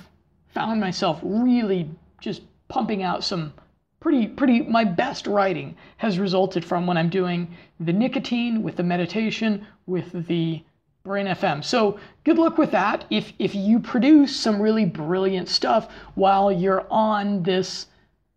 found 0.49 0.80
myself 0.80 1.21
really 1.23 1.90
just 2.21 2.42
pumping 2.68 3.02
out 3.02 3.23
some 3.23 3.52
pretty 4.00 4.26
pretty 4.26 4.61
my 4.62 4.85
best 4.85 5.26
writing 5.26 5.76
has 5.97 6.18
resulted 6.18 6.64
from 6.64 6.87
when 6.87 6.97
I'm 6.97 7.09
doing 7.09 7.49
the 7.80 7.92
nicotine 7.92 8.62
with 8.62 8.76
the 8.76 8.83
meditation 8.83 9.66
with 9.87 10.26
the 10.26 10.62
Brain 11.02 11.26
FM. 11.26 11.62
So 11.62 11.99
good 12.25 12.38
luck 12.38 12.59
with 12.59 12.73
that. 12.73 13.04
If 13.11 13.33
if 13.38 13.54
you 13.54 13.78
produce 13.78 14.35
some 14.35 14.61
really 14.61 14.85
brilliant 14.85 15.49
stuff 15.49 15.88
while 16.14 16.50
you're 16.50 16.87
on 16.90 17.42
this 17.42 17.87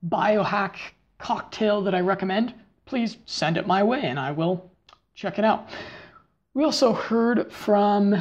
biohack 0.08 0.76
cocktail 1.20 1.82
that 1.84 1.94
I 1.94 2.00
recommend, 2.00 2.56
please 2.86 3.18
send 3.26 3.58
it 3.58 3.68
my 3.68 3.84
way 3.84 4.02
and 4.02 4.20
I 4.20 4.32
will 4.32 4.72
check 5.14 5.38
it 5.38 5.46
out. 5.46 5.70
We 6.56 6.64
also 6.64 6.94
heard 6.94 7.52
from 7.52 8.16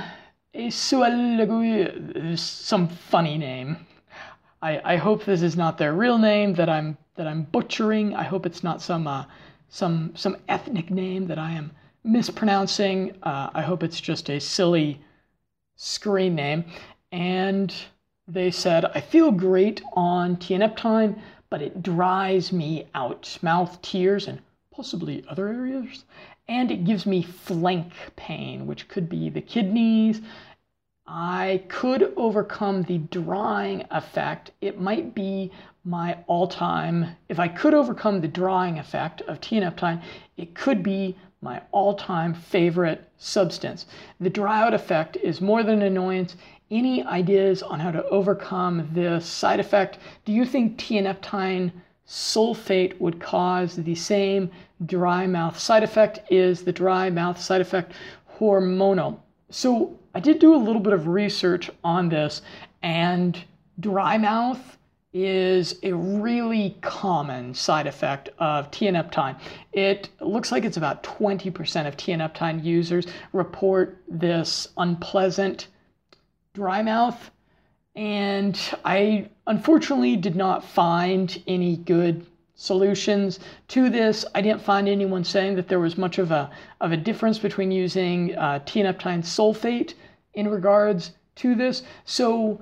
a 0.54 0.70
some 2.36 2.88
funny 2.88 3.38
name. 3.38 3.86
I, 4.60 4.80
I 4.84 4.96
hope 4.96 5.24
this 5.24 5.42
is 5.42 5.56
not 5.56 5.78
their 5.78 5.94
real 5.94 6.18
name 6.18 6.54
that 6.54 6.68
I'm 6.68 6.98
that 7.14 7.26
I'm 7.26 7.42
butchering. 7.44 8.14
I 8.14 8.24
hope 8.24 8.44
it's 8.44 8.62
not 8.62 8.82
some 8.82 9.06
uh, 9.06 9.24
some 9.68 10.12
some 10.14 10.36
ethnic 10.48 10.90
name 10.90 11.26
that 11.28 11.38
I 11.38 11.52
am 11.52 11.70
mispronouncing. 12.04 13.16
Uh, 13.22 13.50
I 13.54 13.62
hope 13.62 13.82
it's 13.82 14.00
just 14.00 14.28
a 14.30 14.40
silly 14.40 15.00
screen 15.76 16.34
name. 16.34 16.64
And 17.12 17.72
they 18.26 18.50
said, 18.50 18.84
I 18.84 19.00
feel 19.00 19.30
great 19.30 19.82
on 19.94 20.36
tianeptine, 20.36 21.18
but 21.50 21.62
it 21.62 21.82
dries 21.82 22.52
me 22.52 22.86
out, 22.94 23.38
mouth, 23.42 23.80
tears, 23.82 24.28
and 24.28 24.40
possibly 24.74 25.24
other 25.28 25.48
areas. 25.48 26.04
And 26.48 26.70
it 26.70 26.84
gives 26.84 27.04
me 27.06 27.22
flank 27.22 27.92
pain, 28.16 28.66
which 28.66 28.88
could 28.88 29.08
be 29.08 29.28
the 29.28 29.40
kidneys. 29.40 30.20
I 31.06 31.62
could 31.68 32.12
overcome 32.16 32.82
the 32.82 32.98
drying 32.98 33.84
effect. 33.90 34.50
It 34.60 34.80
might 34.80 35.14
be 35.14 35.50
my 35.84 36.18
all-time, 36.26 37.16
if 37.30 37.38
I 37.38 37.48
could 37.48 37.72
overcome 37.72 38.20
the 38.20 38.28
drying 38.28 38.78
effect 38.78 39.22
of 39.22 39.40
tianeptine, 39.40 40.02
it 40.36 40.54
could 40.54 40.82
be 40.82 41.16
my 41.40 41.62
all-time 41.70 42.34
favorite 42.34 43.08
substance. 43.16 43.86
The 44.20 44.28
dry 44.28 44.60
out 44.60 44.74
effect 44.74 45.16
is 45.16 45.40
more 45.40 45.62
than 45.62 45.76
an 45.76 45.86
annoyance. 45.86 46.36
Any 46.70 47.02
ideas 47.02 47.62
on 47.62 47.80
how 47.80 47.90
to 47.90 48.04
overcome 48.08 48.90
this 48.92 49.24
side 49.24 49.58
effect? 49.58 49.98
Do 50.26 50.32
you 50.32 50.44
think 50.44 50.78
tianeptine 50.78 51.72
sulfate 52.06 53.00
would 53.00 53.20
cause 53.20 53.76
the 53.76 53.94
same 53.94 54.50
dry 54.84 55.26
mouth 55.26 55.58
side 55.58 55.82
effect? 55.82 56.20
Is 56.30 56.62
the 56.62 56.72
dry 56.72 57.08
mouth 57.08 57.40
side 57.40 57.62
effect 57.62 57.92
hormonal? 58.38 59.18
So 59.48 59.98
I 60.14 60.20
did 60.20 60.40
do 60.40 60.54
a 60.54 60.56
little 60.56 60.80
bit 60.80 60.92
of 60.92 61.08
research 61.08 61.70
on 61.84 62.10
this 62.10 62.42
and 62.82 63.42
dry 63.80 64.18
mouth 64.18 64.76
is 65.14 65.78
a 65.82 65.92
really 65.92 66.76
common 66.82 67.54
side 67.54 67.86
effect 67.86 68.28
of 68.38 68.70
tianeptine. 68.70 69.38
It 69.72 70.10
looks 70.20 70.52
like 70.52 70.66
it's 70.66 70.76
about 70.76 71.02
20% 71.02 71.88
of 71.88 71.96
tianeptine 71.96 72.62
users 72.62 73.06
report 73.32 74.02
this 74.06 74.68
unpleasant 74.76 75.68
dry 76.58 76.82
mouth. 76.82 77.30
And 77.94 78.58
I 78.84 79.28
unfortunately 79.46 80.16
did 80.16 80.34
not 80.34 80.64
find 80.64 81.40
any 81.46 81.76
good 81.76 82.26
solutions 82.56 83.38
to 83.68 83.88
this. 83.88 84.24
I 84.34 84.40
didn't 84.40 84.60
find 84.60 84.88
anyone 84.88 85.22
saying 85.22 85.54
that 85.54 85.68
there 85.68 85.78
was 85.78 85.96
much 85.96 86.18
of 86.18 86.32
a, 86.32 86.50
of 86.80 86.90
a 86.90 86.96
difference 86.96 87.38
between 87.38 87.70
using 87.70 88.34
uh, 88.34 88.58
tianeptine 88.66 89.22
sulfate 89.22 89.94
in 90.34 90.48
regards 90.48 91.12
to 91.36 91.54
this. 91.54 91.84
So 92.04 92.60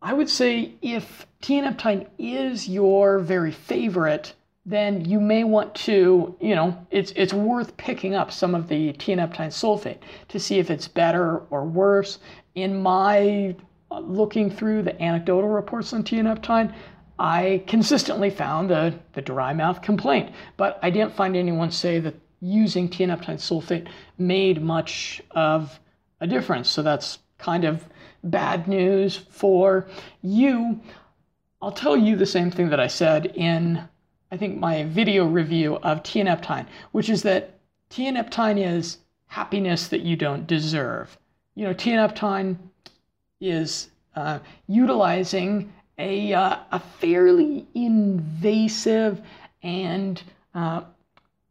I 0.00 0.12
would 0.12 0.30
say 0.30 0.74
if 0.82 1.26
tianeptine 1.42 2.06
is 2.18 2.68
your 2.68 3.18
very 3.18 3.50
favorite, 3.50 4.34
then 4.64 5.04
you 5.04 5.20
may 5.20 5.42
want 5.44 5.74
to, 5.74 6.34
you 6.40 6.54
know, 6.54 6.76
it's 6.90 7.12
it's 7.14 7.32
worth 7.32 7.76
picking 7.76 8.14
up 8.14 8.32
some 8.32 8.54
of 8.54 8.68
the 8.68 8.92
tianeptine 8.94 9.52
sulfate 9.52 9.98
to 10.28 10.40
see 10.40 10.58
if 10.58 10.70
it's 10.70 10.88
better 10.88 11.38
or 11.50 11.64
worse. 11.64 12.18
In 12.56 12.82
my 12.82 13.54
uh, 13.90 14.00
looking 14.00 14.50
through 14.50 14.82
the 14.82 15.00
anecdotal 15.00 15.50
reports 15.50 15.92
on 15.92 16.02
tianeptine, 16.02 16.74
I 17.18 17.62
consistently 17.66 18.30
found 18.30 18.70
the, 18.70 18.94
the 19.12 19.20
dry 19.20 19.52
mouth 19.52 19.82
complaint, 19.82 20.32
but 20.56 20.78
I 20.82 20.88
didn't 20.88 21.14
find 21.14 21.36
anyone 21.36 21.70
say 21.70 22.00
that 22.00 22.14
using 22.40 22.88
tianeptine 22.88 23.38
sulfate 23.38 23.88
made 24.16 24.62
much 24.62 25.22
of 25.32 25.78
a 26.20 26.26
difference. 26.26 26.70
So 26.70 26.82
that's 26.82 27.18
kind 27.36 27.64
of 27.64 27.84
bad 28.24 28.66
news 28.66 29.16
for 29.16 29.86
you. 30.22 30.80
I'll 31.60 31.72
tell 31.72 31.96
you 31.96 32.16
the 32.16 32.26
same 32.26 32.50
thing 32.50 32.70
that 32.70 32.80
I 32.80 32.86
said 32.86 33.26
in, 33.34 33.86
I 34.32 34.38
think, 34.38 34.58
my 34.58 34.84
video 34.84 35.26
review 35.26 35.76
of 35.76 36.02
tianeptine, 36.02 36.66
which 36.92 37.10
is 37.10 37.22
that 37.22 37.58
tianeptine 37.90 38.58
is 38.58 38.98
happiness 39.26 39.88
that 39.88 40.00
you 40.00 40.16
don't 40.16 40.46
deserve. 40.46 41.18
You 41.56 41.64
know, 41.64 41.74
tianeptine 41.74 42.56
is 43.40 43.88
uh, 44.14 44.38
utilizing 44.68 45.72
a, 45.98 46.34
uh, 46.34 46.58
a 46.70 46.78
fairly 46.78 47.66
invasive 47.74 49.22
and 49.62 50.22
uh, 50.54 50.82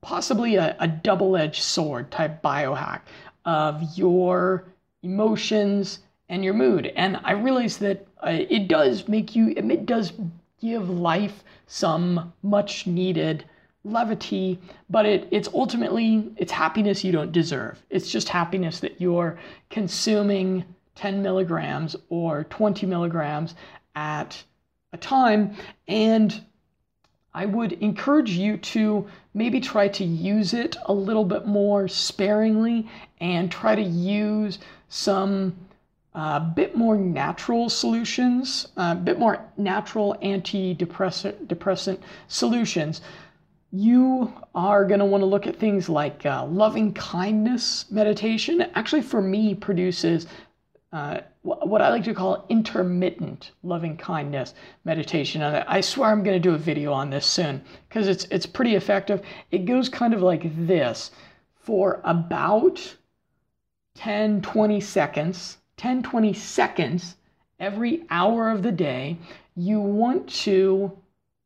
possibly 0.01 0.57
a, 0.57 0.75
a 0.79 0.87
double 0.87 1.35
edged 1.35 1.63
sword 1.63 2.11
type 2.11 2.43
biohack 2.43 3.01
of 3.45 3.81
your 3.97 4.65
emotions 5.01 5.99
and 6.29 6.43
your 6.43 6.53
mood. 6.53 6.93
And 6.95 7.19
I 7.23 7.31
realize 7.31 7.77
that 7.79 8.05
uh, 8.23 8.29
it 8.29 8.67
does 8.67 9.07
make 9.07 9.35
you, 9.35 9.55
it 9.57 9.87
does 9.87 10.13
give 10.61 10.87
life 10.87 11.43
some 11.65 12.31
much 12.43 12.85
needed 12.85 13.45
levity, 13.85 14.59
but 14.89 15.05
it, 15.05 15.27
it's 15.31 15.47
ultimately, 15.53 16.31
it's 16.37 16.51
happiness 16.51 17.03
you 17.03 17.11
don't 17.11 17.31
deserve. 17.31 17.81
It's 17.89 18.09
just 18.09 18.27
happiness 18.29 18.79
that 18.81 18.99
you're 18.99 19.37
consuming 19.69 20.65
10 20.95 21.21
milligrams 21.21 21.95
or 22.09 22.45
20 22.45 22.85
milligrams 22.85 23.55
at 23.95 24.43
a 24.91 24.97
time. 24.97 25.55
And 25.87 26.43
I 27.33 27.45
would 27.45 27.73
encourage 27.73 28.31
you 28.31 28.57
to 28.57 29.07
maybe 29.33 29.59
try 29.59 29.89
to 29.89 30.03
use 30.03 30.53
it 30.53 30.77
a 30.85 30.93
little 30.93 31.25
bit 31.25 31.45
more 31.45 31.87
sparingly 31.87 32.89
and 33.19 33.51
try 33.51 33.75
to 33.75 33.81
use 33.81 34.57
some 34.89 35.55
a 36.15 36.39
bit 36.39 36.77
more 36.77 36.95
natural 36.95 37.69
solutions, 37.69 38.69
a 38.77 38.95
bit 38.95 39.19
more 39.19 39.45
natural 39.57 40.15
antidepressant 40.23 41.45
depressant 41.45 41.99
solutions. 42.29 43.01
You 43.75 44.31
are 44.53 44.85
going 44.85 44.99
to 44.99 45.05
want 45.05 45.21
to 45.21 45.25
look 45.25 45.47
at 45.47 45.57
things 45.57 45.89
like 45.89 46.25
uh, 46.25 46.45
loving 46.45 46.93
kindness 46.93 47.91
meditation. 47.91 48.61
Actually, 48.73 49.01
for 49.01 49.21
me, 49.21 49.53
produces 49.53 50.27
uh, 50.93 51.19
what 51.41 51.81
I 51.81 51.89
like 51.89 52.05
to 52.05 52.13
call 52.13 52.45
intermittent 52.47 53.51
loving 53.63 53.97
kindness 53.97 54.53
meditation. 54.85 55.41
And 55.41 55.57
I 55.67 55.81
swear 55.81 56.09
I'm 56.09 56.23
going 56.23 56.41
to 56.41 56.49
do 56.49 56.55
a 56.55 56.57
video 56.57 56.93
on 56.93 57.09
this 57.09 57.25
soon 57.25 57.61
because 57.89 58.07
it's 58.07 58.25
it's 58.31 58.45
pretty 58.45 58.75
effective. 58.75 59.21
It 59.51 59.65
goes 59.65 59.89
kind 59.89 60.13
of 60.13 60.21
like 60.21 60.43
this 60.65 61.11
for 61.55 61.99
about 62.05 62.95
10 63.95 64.41
20 64.41 64.79
seconds 64.79 65.57
10, 65.77 66.03
20 66.03 66.33
seconds 66.33 67.15
every 67.59 68.05
hour 68.09 68.49
of 68.49 68.63
the 68.63 68.71
day, 68.71 69.17
you 69.55 69.79
want 69.79 70.29
to 70.29 70.91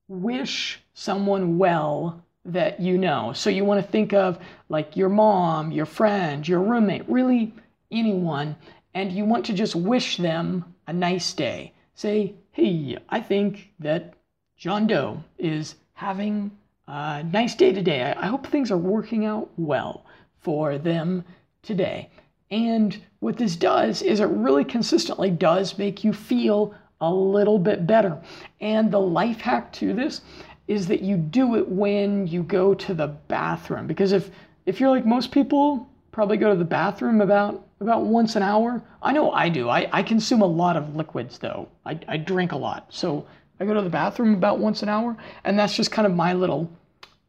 wish 0.08 0.82
someone 1.00 1.58
well 1.58 2.22
that 2.44 2.82
you 2.82 2.98
know. 2.98 3.32
So 3.34 3.50
you 3.50 3.64
want 3.64 3.84
to 3.84 3.90
think 3.90 4.14
of 4.14 4.38
like 4.68 4.98
your 4.98 5.08
mom, 5.08 5.72
your 5.72 5.86
friend, 5.86 6.46
your 6.46 6.60
roommate, 6.60 7.08
really 7.08 7.54
anyone, 7.90 8.58
and 8.94 9.10
you 9.10 9.24
want 9.24 9.46
to 9.46 9.54
just 9.54 9.76
wish 9.76 10.18
them 10.18 10.66
a 10.88 10.94
nice 10.94 11.32
day. 11.32 11.72
Say, 11.94 12.34
hey, 12.52 12.98
I 13.08 13.22
think 13.22 13.72
that 13.80 14.14
John 14.58 14.88
Doe 14.88 15.24
is 15.38 15.76
having 15.94 16.52
a 16.88 17.24
nice 17.24 17.56
day 17.56 17.72
today. 17.72 18.14
I 18.18 18.28
hope 18.28 18.46
things 18.46 18.70
are 18.70 18.78
working 18.78 19.26
out 19.26 19.50
well 19.56 20.06
for 20.42 20.78
them 20.78 21.24
today. 21.62 22.10
And 22.52 23.02
what 23.20 23.38
this 23.38 23.56
does 23.56 24.02
is 24.02 24.20
it 24.20 24.26
really 24.26 24.66
consistently 24.66 25.30
does 25.30 25.78
make 25.78 26.04
you 26.04 26.12
feel 26.12 26.74
a 27.00 27.14
little 27.14 27.60
bit 27.60 27.88
better. 27.88 28.22
And 28.60 28.92
the 28.92 29.00
life 29.00 29.40
hack 29.40 29.72
to 29.74 29.94
this 29.94 30.22
is 30.70 30.86
that 30.88 31.02
you 31.02 31.18
do 31.18 31.56
it 31.56 31.68
when 31.68 32.28
you 32.28 32.44
go 32.44 32.76
to 32.76 32.94
the 32.94 33.08
bathroom. 33.08 33.88
Because 33.88 34.12
if, 34.12 34.30
if 34.68 34.80
you're 34.80 34.92
like 34.92 35.06
most 35.06 35.32
people, 35.32 35.90
probably 36.12 36.38
go 36.38 36.50
to 36.52 36.56
the 36.56 36.64
bathroom 36.64 37.22
about 37.22 37.66
about 37.82 38.04
once 38.04 38.36
an 38.36 38.44
hour. 38.44 38.82
I 39.02 39.14
know 39.14 39.32
I 39.32 39.48
do. 39.48 39.70
I, 39.70 39.88
I 39.92 40.04
consume 40.04 40.42
a 40.42 40.46
lot 40.46 40.76
of 40.76 40.96
liquids 40.96 41.40
though. 41.40 41.70
I, 41.86 41.98
I 42.10 42.18
drink 42.18 42.52
a 42.52 42.58
lot. 42.58 42.88
So 42.90 43.26
I 43.60 43.66
go 43.66 43.74
to 43.74 43.82
the 43.82 43.90
bathroom 43.90 44.34
about 44.34 44.60
once 44.60 44.84
an 44.84 44.90
hour, 44.90 45.18
and 45.44 45.58
that's 45.58 45.76
just 45.76 45.92
kind 45.92 46.06
of 46.06 46.14
my 46.14 46.34
little 46.34 46.70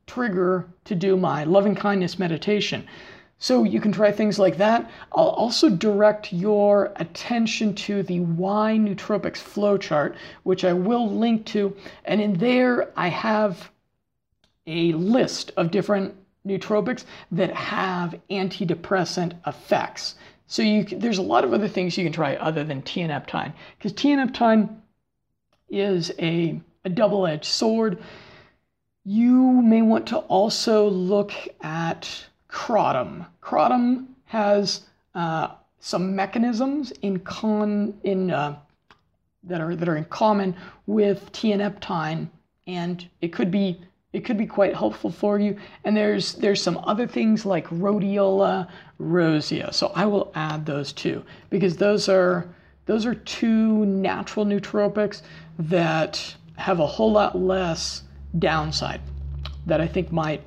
trigger 0.07 0.67
to 0.85 0.95
do 0.95 1.17
my 1.17 1.45
loving 1.45 1.75
kindness 1.75 2.19
meditation. 2.19 2.87
So 3.43 3.65
you 3.65 3.81
can 3.81 3.91
try 3.91 4.13
things 4.13 4.39
like 4.39 4.59
that. 4.59 4.91
I'll 5.13 5.31
also 5.31 5.71
direct 5.71 6.31
your 6.31 6.93
attention 6.97 7.75
to 7.77 8.03
the 8.03 8.21
Y 8.21 8.77
Nootropics 8.79 9.39
flowchart, 9.39 10.15
which 10.43 10.63
I 10.63 10.75
will 10.75 11.11
link 11.11 11.47
to. 11.47 11.75
And 12.05 12.21
in 12.21 12.35
there, 12.35 12.93
I 12.97 13.09
have 13.09 13.71
a 14.67 14.93
list 14.93 15.53
of 15.57 15.71
different 15.71 16.15
nootropics 16.47 17.05
that 17.33 17.55
have 17.55 18.21
antidepressant 18.31 19.33
effects. 19.47 20.17
So 20.47 20.61
you, 20.63 20.85
there's 20.85 21.19
a 21.19 21.23
lot 21.23 21.45
of 21.45 21.55
other 21.55 21.69
things 21.69 21.97
you 21.97 22.05
can 22.05 22.13
try 22.13 22.37
other 22.37 22.63
than 22.63 22.83
tianeptine, 22.83 23.55
because 23.79 23.95
tianeptine 23.95 24.69
is 25.71 26.13
a, 26.19 26.61
a 26.85 26.91
double-edged 26.91 27.47
sword. 27.47 28.03
You 29.05 29.63
may 29.63 29.81
want 29.81 30.09
to 30.09 30.19
also 30.19 30.89
look 30.89 31.33
at 31.63 32.27
kratom. 32.51 33.27
Kratom 33.43 34.07
has 34.27 34.83
uh, 35.15 35.49
some 35.81 36.15
mechanisms 36.15 36.93
in 37.03 37.19
con 37.21 37.95
in 38.05 38.31
uh, 38.31 38.57
that 39.45 39.61
are 39.61 39.75
that 39.75 39.89
are 39.89 39.97
in 39.97 40.05
common 40.07 40.55
with 40.87 41.33
tianeptine, 41.33 42.29
and 42.67 43.09
it 43.21 43.29
could 43.29 43.51
be 43.51 43.81
it 44.13 44.25
could 44.25 44.37
be 44.37 44.47
quite 44.47 44.75
helpful 44.75 45.11
for 45.11 45.39
you. 45.39 45.57
And 45.85 45.97
there's 45.97 46.35
there's 46.35 46.63
some 46.63 46.79
other 46.85 47.07
things 47.07 47.47
like 47.47 47.67
rhodiola 47.69 48.69
rosea. 48.99 49.73
So 49.73 49.93
I 49.95 50.07
will 50.07 50.31
add 50.35 50.67
those 50.67 50.93
too 50.93 51.25
because 51.49 51.77
those 51.77 52.09
are 52.09 52.49
those 52.87 53.07
are 53.07 53.15
two 53.15 53.87
natural 53.87 54.45
nootropics 54.45 55.23
that 55.59 56.35
have 56.57 56.81
a 56.81 56.87
whole 56.87 57.13
lot 57.13 57.39
less 57.39 58.03
downside 58.39 59.01
that 59.67 59.81
I 59.81 59.87
think 59.87 60.13
might 60.13 60.43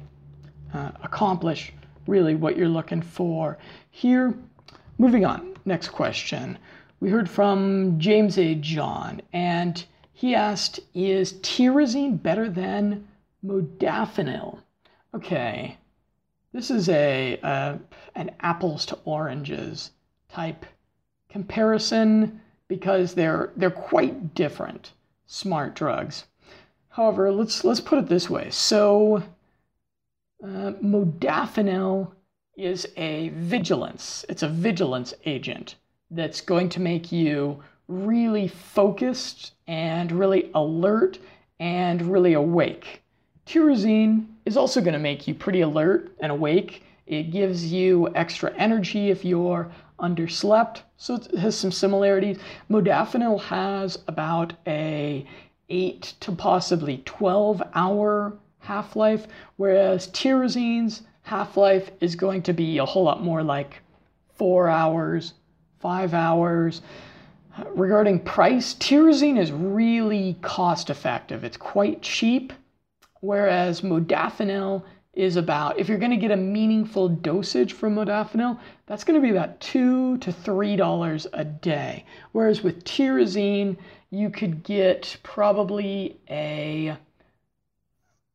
uh, 0.74 0.92
accomplish 1.02 1.72
really 2.08 2.36
what 2.36 2.58
you're 2.58 2.70
looking 2.70 3.02
for 3.02 3.58
here. 3.92 4.34
Moving 4.98 5.26
on, 5.26 5.56
next 5.66 5.90
question. 5.90 6.58
We 7.00 7.10
heard 7.10 7.30
from 7.30 8.00
James 8.00 8.38
A. 8.38 8.56
John, 8.56 9.22
and 9.34 9.84
he 10.14 10.36
asked, 10.36 10.80
Is 10.94 11.34
tyrosine 11.34 12.22
better 12.22 12.50
than 12.50 13.08
modafinil? 13.46 14.60
Okay, 15.14 15.78
this 16.54 16.72
is 16.72 16.88
a, 16.90 17.40
a 17.44 17.80
an 18.16 18.32
apples 18.40 18.86
to 18.86 19.00
oranges 19.06 19.92
type 20.30 20.66
comparison 21.30 22.40
because 22.68 23.14
they're 23.14 23.52
they're 23.58 23.72
quite 23.72 24.34
different 24.36 24.94
smart 25.26 25.76
drugs. 25.76 26.26
However, 26.90 27.32
let's 27.32 27.64
let's 27.64 27.80
put 27.80 28.00
it 28.00 28.08
this 28.08 28.30
way. 28.30 28.50
So, 28.52 29.24
uh, 30.44 30.74
modafinil 30.84 32.12
is 32.58 32.88
a 32.98 33.30
vigilance. 33.30 34.26
It's 34.28 34.44
a 34.44 34.50
vigilance 34.50 35.14
agent 35.26 35.76
that's 36.12 36.42
going 36.42 36.70
to 36.70 36.80
make 36.80 37.12
you 37.12 37.64
really 37.88 38.48
focused 38.48 39.54
and 39.68 40.12
really 40.12 40.52
alert 40.54 41.18
and 41.60 42.02
really 42.02 42.34
awake. 42.34 43.02
Tyrosine 43.46 44.28
is 44.46 44.58
also 44.58 44.82
going 44.82 44.94
to 44.94 45.00
make 45.00 45.28
you 45.28 45.34
pretty 45.34 45.62
alert 45.62 46.14
and 46.20 46.32
awake. 46.32 46.84
It 47.08 47.32
gives 47.32 47.72
you 47.72 48.10
extra 48.16 48.54
energy 48.56 49.10
if 49.10 49.26
you're 49.26 49.72
underslept, 50.00 50.82
so 50.98 51.16
it 51.16 51.38
has 51.38 51.58
some 51.58 51.72
similarities. 51.72 52.38
Modafinil 52.70 53.42
has 53.42 54.00
about 54.08 54.54
a 54.68 55.26
8 55.70 56.02
to 56.20 56.32
possibly 56.34 57.02
12 57.06 57.64
hour 57.74 58.38
half-life, 58.64 59.28
whereas 59.58 60.08
tyrosine's 60.10 61.04
half-life 61.22 61.92
is 62.02 62.16
going 62.16 62.42
to 62.44 62.54
be 62.54 62.78
a 62.78 62.86
whole 62.86 63.04
lot 63.04 63.24
more 63.24 63.44
like 63.44 63.82
4 64.36 64.68
hours, 64.68 65.34
5 65.80 66.14
hours. 66.14 66.82
Regarding 67.76 68.20
price, 68.20 68.74
tyrosine 68.74 69.38
is 69.38 69.52
really 69.52 70.38
cost 70.42 70.90
effective. 70.90 71.44
It's 71.44 71.58
quite 71.58 72.02
cheap 72.02 72.52
whereas 73.24 73.82
modafinil 73.82 74.84
is 75.14 75.38
about, 75.38 75.80
if 75.80 75.88
you're 75.88 75.98
going 75.98 76.12
to 76.12 76.18
get 76.18 76.32
a 76.32 76.38
meaningful 76.38 77.08
dosage 77.08 77.72
from 77.72 77.96
modafinil, 77.96 78.60
that's 78.86 79.06
going 79.06 79.20
to 79.20 79.26
be 79.26 79.32
about 79.32 79.60
two 79.62 80.18
to 80.18 80.32
three 80.32 80.76
dollars 80.76 81.26
a 81.34 81.46
day. 81.46 82.06
Whereas 82.34 82.64
with 82.64 82.84
tyrosine, 82.84 83.78
you 84.10 84.30
could 84.30 84.64
get 84.64 85.16
probably 85.24 86.20
a 86.30 86.98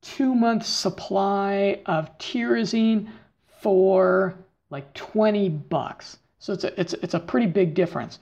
two 0.02 0.34
month 0.34 0.64
supply 0.64 1.80
of 1.86 2.16
tyrosine 2.18 3.08
for 3.60 4.34
like 4.70 4.92
20 4.94 5.48
bucks. 5.48 6.18
So 6.38 6.52
it's 6.52 6.64
a, 6.64 6.80
it's, 6.80 6.94
it's 6.94 7.14
a 7.14 7.20
pretty 7.20 7.46
big 7.46 7.74
difference. 7.74 8.18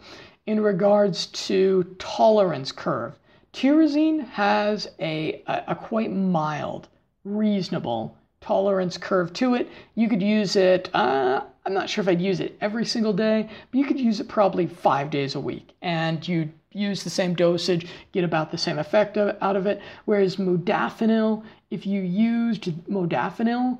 In 0.46 0.60
regards 0.60 1.26
to 1.26 1.84
tolerance 1.98 2.72
curve, 2.72 3.18
Tyrosine 3.52 4.20
has 4.28 4.88
a, 5.00 5.42
a, 5.46 5.64
a 5.68 5.74
quite 5.74 6.12
mild, 6.12 6.88
reasonable 7.24 8.16
tolerance 8.40 8.96
curve 8.98 9.32
to 9.32 9.54
it. 9.54 9.68
You 9.94 10.08
could 10.08 10.22
use 10.22 10.56
it, 10.56 10.90
uh, 10.94 11.42
I'm 11.64 11.74
not 11.74 11.88
sure 11.88 12.02
if 12.02 12.08
I'd 12.08 12.20
use 12.20 12.40
it 12.40 12.56
every 12.60 12.84
single 12.84 13.12
day, 13.12 13.48
but 13.70 13.78
you 13.78 13.86
could 13.86 13.98
use 13.98 14.20
it 14.20 14.28
probably 14.28 14.66
five 14.66 15.10
days 15.10 15.34
a 15.34 15.40
week. 15.40 15.74
And 15.82 16.26
you 16.26 16.50
use 16.76 17.02
the 17.02 17.10
same 17.10 17.34
dosage, 17.34 17.86
get 18.12 18.24
about 18.24 18.50
the 18.50 18.58
same 18.58 18.78
effect 18.78 19.16
of, 19.16 19.36
out 19.40 19.56
of 19.56 19.66
it. 19.66 19.80
Whereas 20.04 20.36
modafinil, 20.36 21.44
if 21.70 21.86
you 21.86 22.02
used 22.02 22.64
modafinil, 22.88 23.78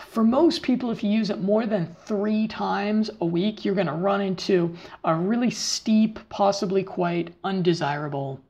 for 0.00 0.24
most 0.24 0.62
people, 0.62 0.90
if 0.90 1.04
you 1.04 1.10
use 1.10 1.30
it 1.30 1.40
more 1.40 1.66
than 1.66 1.86
three 2.04 2.48
times 2.48 3.10
a 3.20 3.26
week, 3.26 3.64
you're 3.64 3.74
going 3.74 3.86
to 3.86 3.92
run 3.92 4.20
into 4.20 4.74
a 5.04 5.14
really 5.14 5.50
steep, 5.50 6.18
possibly 6.28 6.82
quite 6.82 7.34
undesirable 7.44 8.40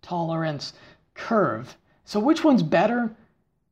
tolerance 0.00 0.72
curve. 1.14 1.76
So 2.04 2.18
which 2.18 2.44
one's 2.44 2.62
better? 2.62 3.14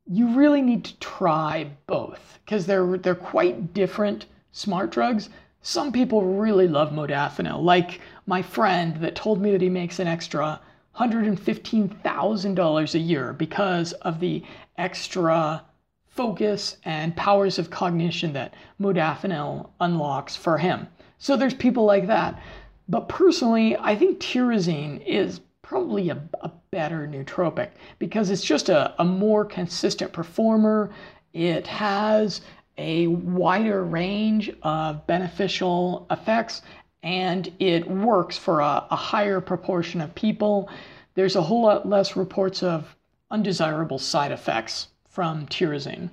You 0.07 0.37
really 0.37 0.63
need 0.63 0.85
to 0.85 0.99
try 0.99 1.71
both 1.87 2.39
because 2.45 2.67
they're 2.67 2.99
they're 2.99 3.15
quite 3.15 3.73
different 3.73 4.27
smart 4.53 4.91
drugs. 4.91 5.31
Some 5.69 5.91
people 5.91 6.23
really 6.23 6.69
love 6.69 6.93
modafinil, 6.93 7.61
like 7.61 8.01
my 8.25 8.41
friend 8.41 8.99
that 8.99 9.17
told 9.17 9.43
me 9.43 9.51
that 9.51 9.61
he 9.61 9.69
makes 9.69 9.99
an 9.99 10.07
extra 10.07 10.61
$115,000 10.95 12.95
a 12.95 12.99
year 13.01 13.33
because 13.33 13.93
of 13.95 14.21
the 14.21 14.45
extra 14.79 15.65
focus 16.07 16.77
and 16.85 17.17
powers 17.17 17.59
of 17.59 17.71
cognition 17.71 18.33
that 18.35 18.55
modafinil 18.81 19.71
unlocks 19.81 20.37
for 20.37 20.59
him. 20.59 20.87
So 21.19 21.37
there's 21.37 21.53
people 21.53 21.85
like 21.85 22.07
that. 22.07 22.41
But 22.89 23.09
personally, 23.09 23.77
I 23.77 23.97
think 23.97 24.21
tyrosine 24.21 25.05
is 25.05 25.41
probably 25.63 26.11
a, 26.11 26.23
a 26.43 26.53
better 26.71 27.09
nootropic 27.09 27.71
because 27.99 28.31
it's 28.31 28.45
just 28.45 28.69
a, 28.69 28.95
a 29.01 29.05
more 29.05 29.45
consistent 29.45 30.13
performer. 30.13 30.93
It 31.33 31.67
has 31.67 32.41
a 32.79 33.07
wider 33.07 33.85
range 33.85 34.51
of 34.63 35.07
beneficial 35.07 36.07
effects 36.11 36.63
and 37.03 37.53
it 37.59 37.89
works 37.89 38.37
for 38.37 38.61
a, 38.61 38.87
a, 38.91 38.97
higher 38.97 39.41
proportion 39.41 40.01
of 40.01 40.15
people. 40.15 40.69
There's 41.15 41.37
a 41.37 41.43
whole 41.43 41.63
lot 41.63 41.89
less 41.89 42.17
reports 42.17 42.63
of 42.63 42.97
undesirable 43.31 43.99
side 43.99 44.33
effects 44.33 44.89
from 45.09 45.47
tyrosine. 45.47 46.11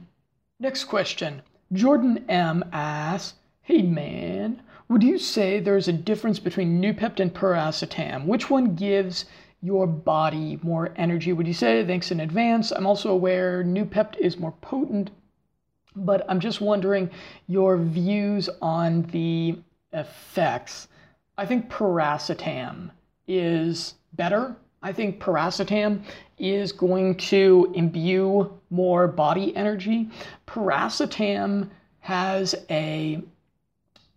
Next 0.60 0.86
question. 0.86 1.42
Jordan 1.72 2.24
M 2.30 2.64
asks, 2.72 3.38
Hey 3.62 3.82
man, 3.82 4.62
would 4.88 5.04
you 5.04 5.18
say 5.18 5.60
there's 5.60 5.88
a 5.88 5.94
difference 5.94 6.40
between 6.40 6.82
Noopept 6.82 7.20
and 7.20 7.34
piracetam? 7.34 8.26
Which 8.26 8.50
one 8.50 8.76
gives 8.76 9.26
your 9.64 9.88
body 9.88 10.60
more 10.62 10.94
energy. 10.98 11.32
Would 11.32 11.48
you 11.48 11.54
say? 11.54 11.86
Thanks 11.86 12.12
in 12.12 12.20
advance. 12.20 12.72
I'm 12.72 12.86
also 12.86 13.10
aware 13.10 13.64
Noopept 13.64 14.18
is 14.18 14.38
more 14.38 14.52
potent, 14.60 15.10
but 15.96 16.26
I'm 16.30 16.40
just 16.40 16.62
wondering 16.62 17.10
your 17.48 17.78
views 17.78 18.50
on 18.62 19.04
the 19.04 19.58
effects. 19.92 20.88
I 21.38 21.46
think 21.46 21.70
piracetam 21.70 22.92
is 23.28 23.96
better. 24.14 24.56
I 24.82 24.92
think 24.92 25.20
piracetam 25.20 26.04
is 26.38 26.72
going 26.72 27.16
to 27.16 27.72
imbue 27.74 28.60
more 28.70 29.08
body 29.08 29.56
energy. 29.56 30.10
Piracetam 30.48 31.70
has 32.00 32.54
a 32.70 33.24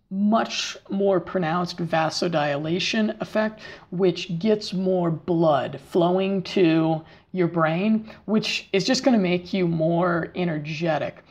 much 0.09 0.77
more 0.89 1.19
pronounced 1.19 1.77
vasodilation 1.77 3.19
effect, 3.21 3.61
which 3.91 4.37
gets 4.39 4.73
more 4.73 5.11
blood 5.11 5.79
flowing 5.89 6.41
to 6.41 7.01
your 7.33 7.47
brain, 7.47 8.09
which 8.25 8.69
is 8.71 8.85
just 8.85 9.03
going 9.03 9.15
to 9.15 9.21
make 9.21 9.53
you 9.53 9.67
more 9.67 10.31
energetic. 10.35 11.23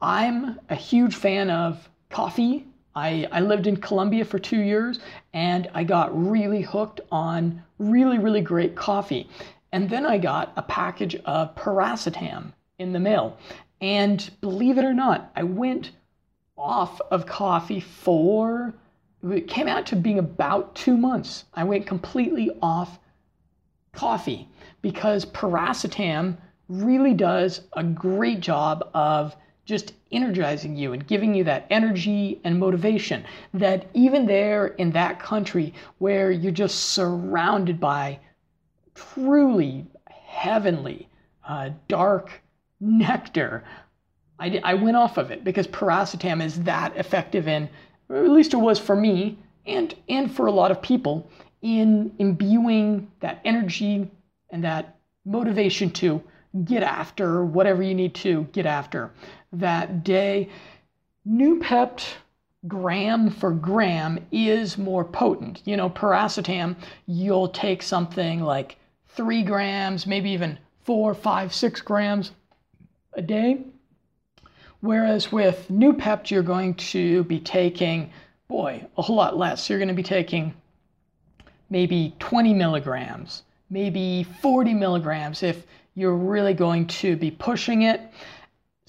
I'm 0.00 0.60
a 0.68 0.74
huge 0.74 1.14
fan 1.14 1.50
of 1.50 1.88
coffee. 2.08 2.66
I, 2.94 3.28
I 3.32 3.40
lived 3.40 3.66
in 3.66 3.76
Colombia 3.76 4.24
for 4.24 4.38
two 4.38 4.60
years 4.60 5.00
and 5.32 5.68
I 5.74 5.84
got 5.84 6.16
really 6.16 6.62
hooked 6.62 7.00
on 7.10 7.62
really, 7.78 8.18
really 8.18 8.40
great 8.40 8.76
coffee. 8.76 9.28
And 9.72 9.90
then 9.90 10.06
I 10.06 10.18
got 10.18 10.52
a 10.56 10.62
package 10.62 11.16
of 11.24 11.54
piracetam 11.54 12.52
in 12.78 12.92
the 12.92 13.00
mail. 13.00 13.36
And 13.80 14.28
believe 14.40 14.78
it 14.78 14.84
or 14.84 14.94
not, 14.94 15.30
I 15.36 15.42
went 15.42 15.92
off 16.56 17.00
of 17.10 17.26
coffee 17.26 17.80
for, 17.80 18.74
it 19.22 19.46
came 19.48 19.68
out 19.68 19.86
to 19.86 19.96
being 19.96 20.18
about 20.18 20.74
two 20.74 20.96
months. 20.96 21.44
I 21.54 21.64
went 21.64 21.86
completely 21.86 22.50
off 22.62 22.98
coffee 23.92 24.48
because 24.82 25.24
piracetam 25.24 26.36
really 26.68 27.14
does 27.14 27.62
a 27.74 27.82
great 27.82 28.40
job 28.40 28.88
of 28.94 29.36
just 29.68 29.92
energizing 30.10 30.76
you 30.78 30.94
and 30.94 31.06
giving 31.06 31.34
you 31.34 31.44
that 31.44 31.66
energy 31.68 32.40
and 32.42 32.58
motivation 32.58 33.22
that 33.52 33.86
even 33.92 34.24
there 34.24 34.68
in 34.68 34.90
that 34.90 35.20
country 35.20 35.74
where 35.98 36.30
you're 36.30 36.50
just 36.50 36.78
surrounded 36.86 37.78
by 37.78 38.18
truly 38.94 39.84
heavenly 40.26 41.06
uh, 41.46 41.68
dark 41.86 42.40
nectar 42.80 43.62
I, 44.40 44.58
I 44.64 44.72
went 44.74 44.96
off 44.96 45.18
of 45.18 45.30
it 45.30 45.44
because 45.44 45.66
piracetam 45.66 46.42
is 46.42 46.62
that 46.62 46.96
effective 46.96 47.46
in 47.46 47.68
at 48.08 48.30
least 48.30 48.54
it 48.54 48.58
was 48.58 48.78
for 48.78 48.96
me 48.96 49.36
and 49.66 49.94
and 50.08 50.34
for 50.34 50.46
a 50.46 50.52
lot 50.52 50.70
of 50.70 50.80
people 50.80 51.28
in 51.60 52.10
imbuing 52.18 53.10
that 53.20 53.42
energy 53.44 54.10
and 54.48 54.64
that 54.64 54.96
motivation 55.26 55.90
to 55.90 56.22
get 56.64 56.82
after 56.82 57.44
whatever 57.44 57.82
you 57.82 57.94
need 57.94 58.14
to 58.14 58.44
get 58.52 58.64
after 58.64 59.10
that 59.52 60.04
day. 60.04 60.48
Noopept 61.26 62.04
gram 62.66 63.30
for 63.30 63.52
gram 63.52 64.18
is 64.32 64.78
more 64.78 65.04
potent. 65.04 65.62
You 65.64 65.76
know, 65.76 65.90
piracetam, 65.90 66.76
you'll 67.06 67.48
take 67.48 67.82
something 67.82 68.40
like 68.40 68.76
three 69.08 69.42
grams, 69.42 70.06
maybe 70.06 70.30
even 70.30 70.58
four, 70.84 71.14
five, 71.14 71.54
six 71.54 71.80
grams 71.80 72.32
a 73.12 73.22
day. 73.22 73.62
Whereas 74.80 75.32
with 75.32 75.66
Noopept, 75.70 76.30
you're 76.30 76.42
going 76.42 76.74
to 76.74 77.24
be 77.24 77.40
taking, 77.40 78.10
boy, 78.46 78.86
a 78.96 79.02
whole 79.02 79.16
lot 79.16 79.36
less. 79.36 79.68
You're 79.68 79.78
going 79.78 79.88
to 79.88 79.94
be 79.94 80.02
taking 80.02 80.54
maybe 81.68 82.14
20 82.20 82.54
milligrams, 82.54 83.42
maybe 83.70 84.24
40 84.40 84.74
milligrams 84.74 85.42
if 85.42 85.66
you're 85.94 86.14
really 86.14 86.54
going 86.54 86.86
to 86.86 87.16
be 87.16 87.30
pushing 87.30 87.82
it. 87.82 88.00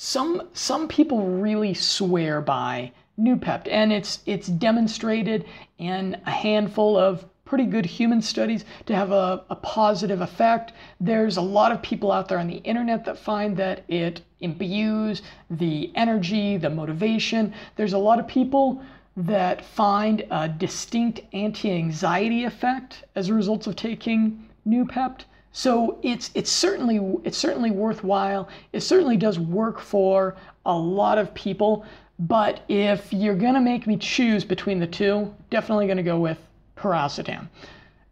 Some 0.02 0.44
some 0.54 0.88
people 0.88 1.28
really 1.28 1.74
swear 1.74 2.40
by 2.40 2.94
Noopept, 3.20 3.68
and 3.70 3.92
it's 3.92 4.20
it's 4.26 4.48
demonstrated 4.48 5.44
in 5.78 6.16
a 6.26 6.32
handful 6.32 6.96
of 6.96 7.26
pretty 7.44 7.66
good 7.66 7.86
human 7.86 8.22
studies 8.22 8.64
to 8.86 8.96
have 8.96 9.12
a, 9.12 9.44
a 9.50 9.58
positive 9.58 10.22
effect. 10.22 10.72
There's 11.02 11.36
a 11.36 11.42
lot 11.42 11.74
of 11.74 11.82
people 11.82 12.14
out 12.14 12.30
there 12.30 12.40
on 12.40 12.48
the 12.48 12.64
internet 12.64 13.04
that 13.04 13.18
find 13.18 13.58
that 13.58 13.84
it 13.90 14.22
imbues 14.40 15.22
the 15.50 15.92
energy, 15.96 16.56
the 16.56 16.70
motivation. 16.70 17.54
There's 17.76 17.92
a 17.92 17.98
lot 17.98 18.20
of 18.20 18.28
people 18.28 18.82
that 19.18 19.66
find 19.66 20.26
a 20.32 20.48
distinct 20.48 21.20
anti-anxiety 21.34 22.46
effect 22.46 23.04
as 23.16 23.28
a 23.28 23.34
result 23.34 23.68
of 23.68 23.76
taking 23.76 24.48
Noopept. 24.66 25.26
So 25.60 26.00
it's 26.04 26.32
it's 26.36 26.50
certainly 26.50 27.20
it's 27.26 27.38
certainly 27.38 27.70
worthwhile. 27.70 28.48
It 28.72 28.80
certainly 28.80 29.18
does 29.18 29.38
work 29.38 29.82
for 29.82 30.38
a 30.66 30.74
lot 30.74 31.18
of 31.18 31.34
people. 31.34 31.86
But 32.18 32.62
if 32.70 33.12
you're 33.12 33.36
gonna 33.36 33.60
make 33.60 33.86
me 33.86 33.98
choose 33.98 34.46
between 34.46 34.80
the 34.80 34.88
two, 34.88 35.36
definitely 35.50 35.86
gonna 35.88 36.02
go 36.02 36.18
with 36.18 36.38
piracetam. 36.78 37.50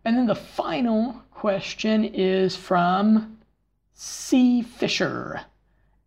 And 0.03 0.17
then 0.17 0.27
the 0.27 0.35
final 0.35 1.23
question 1.31 2.03
is 2.03 2.53
from 2.53 3.37
C. 3.93 4.61
Fisher. 4.61 5.39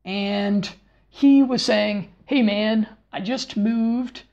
And 0.04 0.70
he 1.08 1.42
was 1.42 1.62
saying, 1.62 2.12
Hey 2.26 2.42
man, 2.42 2.86
I 3.14 3.20
just 3.20 3.56
moved 3.56 4.24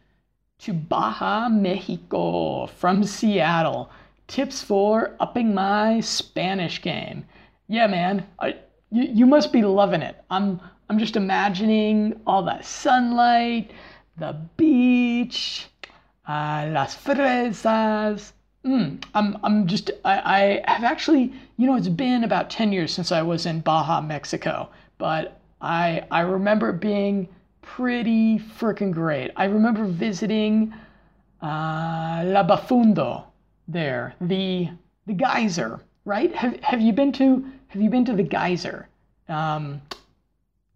to 0.60 0.74
Baja, 0.74 1.48
Mexico 1.48 2.68
from 2.68 3.06
Seattle 3.06 3.90
tips 4.28 4.62
for 4.62 5.16
upping 5.20 5.54
my 5.54 6.00
Spanish 6.02 6.82
game. 6.82 7.26
Yeah, 7.68 7.88
man, 7.88 8.26
I, 8.40 8.58
you, 8.92 9.04
you 9.04 9.26
must 9.26 9.52
be 9.52 9.64
loving 9.64 10.02
it. 10.02 10.24
I'm 10.30 10.62
I'm 10.90 11.00
just 11.00 11.16
imagining 11.16 12.20
all 12.26 12.44
that 12.44 12.66
sunlight, 12.66 13.72
the 14.18 14.38
beach, 14.56 15.68
uh, 16.28 16.70
las 16.72 16.96
fresas. 16.96 18.32
Mm, 18.66 19.04
I'm 19.14 19.38
I'm 19.44 19.68
just 19.68 19.92
I, 20.06 20.62
I 20.66 20.72
have 20.72 20.84
actually 20.84 21.34
you 21.58 21.68
know 21.68 21.76
it's 21.76 21.88
been 21.88 22.24
about 22.24 22.50
ten 22.50 22.72
years 22.72 22.94
since 22.94 23.12
I 23.12 23.22
was 23.22 23.46
in 23.46 23.62
Baja, 23.62 24.02
Mexico, 24.02 24.70
but 24.98 25.40
I 25.62 26.04
I 26.12 26.22
remember 26.22 26.72
being 26.72 27.28
pretty 27.62 28.40
freaking 28.40 28.92
great. 28.92 29.32
I 29.36 29.46
remember 29.46 29.86
visiting 29.86 30.74
uh, 31.42 32.24
La 32.26 32.48
Bafundo, 32.48 33.26
there, 33.68 34.16
the 34.22 34.70
the 35.06 35.14
geyser, 35.14 35.82
right? 36.06 36.34
Have 36.36 36.60
have 36.62 36.82
you 36.82 36.94
been 36.94 37.12
to 37.14 37.46
have 37.68 37.82
you 37.82 37.90
been 37.90 38.06
to 38.06 38.14
the 38.14 38.24
geyser? 38.24 38.88
Um, 39.30 39.82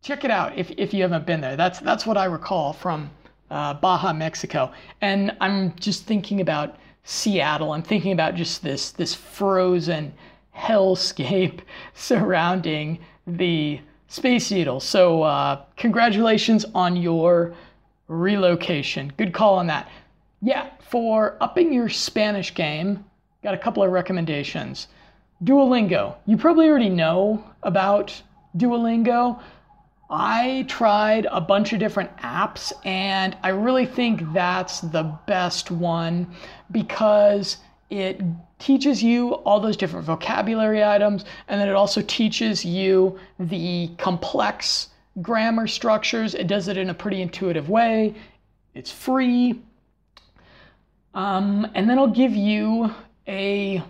check 0.02 0.24
it 0.24 0.32
out 0.32 0.58
if 0.58 0.72
if 0.78 0.94
you 0.94 1.04
haven't 1.04 1.26
been 1.26 1.42
there. 1.42 1.56
That's 1.56 1.80
that's 1.80 2.06
what 2.06 2.18
I 2.18 2.26
recall 2.26 2.74
from 2.74 3.10
uh, 3.50 3.74
Baja, 3.76 4.14
Mexico. 4.14 4.72
And 5.02 5.36
I'm 5.42 5.76
just 5.76 6.06
thinking 6.06 6.42
about 6.42 6.78
Seattle. 7.04 7.74
I'm 7.74 7.84
thinking 7.84 8.12
about 8.12 8.36
just 8.36 8.64
this 8.64 8.92
this 8.92 9.14
frozen 9.14 10.14
hellscape 10.56 11.60
surrounding 11.94 13.00
the 13.28 13.80
Space 14.08 14.52
Needle. 14.52 14.80
So 14.80 15.24
uh, 15.24 15.64
congratulations 15.78 16.66
on 16.76 16.96
your 16.96 17.54
relocation. 18.08 19.12
Good 19.16 19.34
call 19.34 19.58
on 19.58 19.68
that. 19.68 19.90
Yeah, 20.42 20.70
for 20.80 21.38
upping 21.40 21.72
your 21.72 21.90
Spanish 21.90 22.54
game, 22.56 23.06
got 23.44 23.54
a 23.54 23.58
couple 23.58 23.84
of 23.84 23.92
recommendations. 23.92 24.88
Duolingo. 25.44 26.16
You 26.26 26.38
probably 26.38 26.68
already 26.68 26.90
know 26.90 27.44
about 27.64 28.22
Duolingo. 28.58 29.40
I 30.10 30.66
tried 30.68 31.28
a 31.32 31.40
bunch 31.40 31.74
of 31.74 31.80
different 31.80 32.16
apps 32.18 32.74
and 32.86 33.38
I 33.44 33.50
really 33.50 33.86
think 33.86 34.34
that's 34.34 34.82
the 34.82 35.04
best 35.26 35.72
one 35.72 36.28
because 36.72 37.58
it 37.90 38.22
teaches 38.60 39.02
you 39.02 39.36
all 39.46 39.60
those 39.60 39.78
different 39.78 40.06
vocabulary 40.06 40.84
items 40.84 41.24
and 41.48 41.62
then 41.62 41.70
it 41.70 41.76
also 41.76 42.02
teaches 42.02 42.66
you 42.66 43.18
the 43.40 43.90
complex 43.98 44.90
grammar 45.22 45.68
structures. 45.68 46.36
It 46.36 46.48
does 46.48 46.68
it 46.68 46.78
in 46.78 46.90
a 46.90 46.94
pretty 46.94 47.22
intuitive 47.22 47.70
way. 47.70 48.14
It's 48.74 48.92
free. 48.92 49.62
Um, 51.14 51.68
and 51.76 51.90
then 51.90 52.00
I'll 52.00 52.08
give 52.08 52.36
you 52.36 52.94
a 53.28 53.84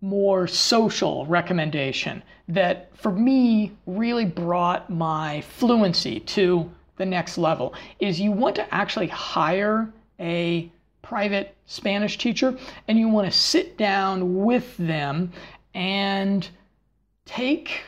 more 0.00 0.46
social 0.46 1.24
recommendation 1.26 2.22
that 2.48 2.94
for 2.96 3.10
me 3.10 3.72
really 3.86 4.24
brought 4.24 4.90
my 4.90 5.40
fluency 5.42 6.20
to 6.20 6.70
the 6.96 7.06
next 7.06 7.38
level 7.38 7.74
is 8.00 8.20
you 8.20 8.30
want 8.30 8.54
to 8.56 8.74
actually 8.74 9.08
hire 9.08 9.92
a 10.20 10.70
private 11.02 11.54
Spanish 11.66 12.18
teacher 12.18 12.56
and 12.88 12.98
you 12.98 13.08
want 13.08 13.30
to 13.30 13.36
sit 13.36 13.76
down 13.76 14.44
with 14.44 14.76
them 14.76 15.32
and 15.74 16.48
take 17.24 17.82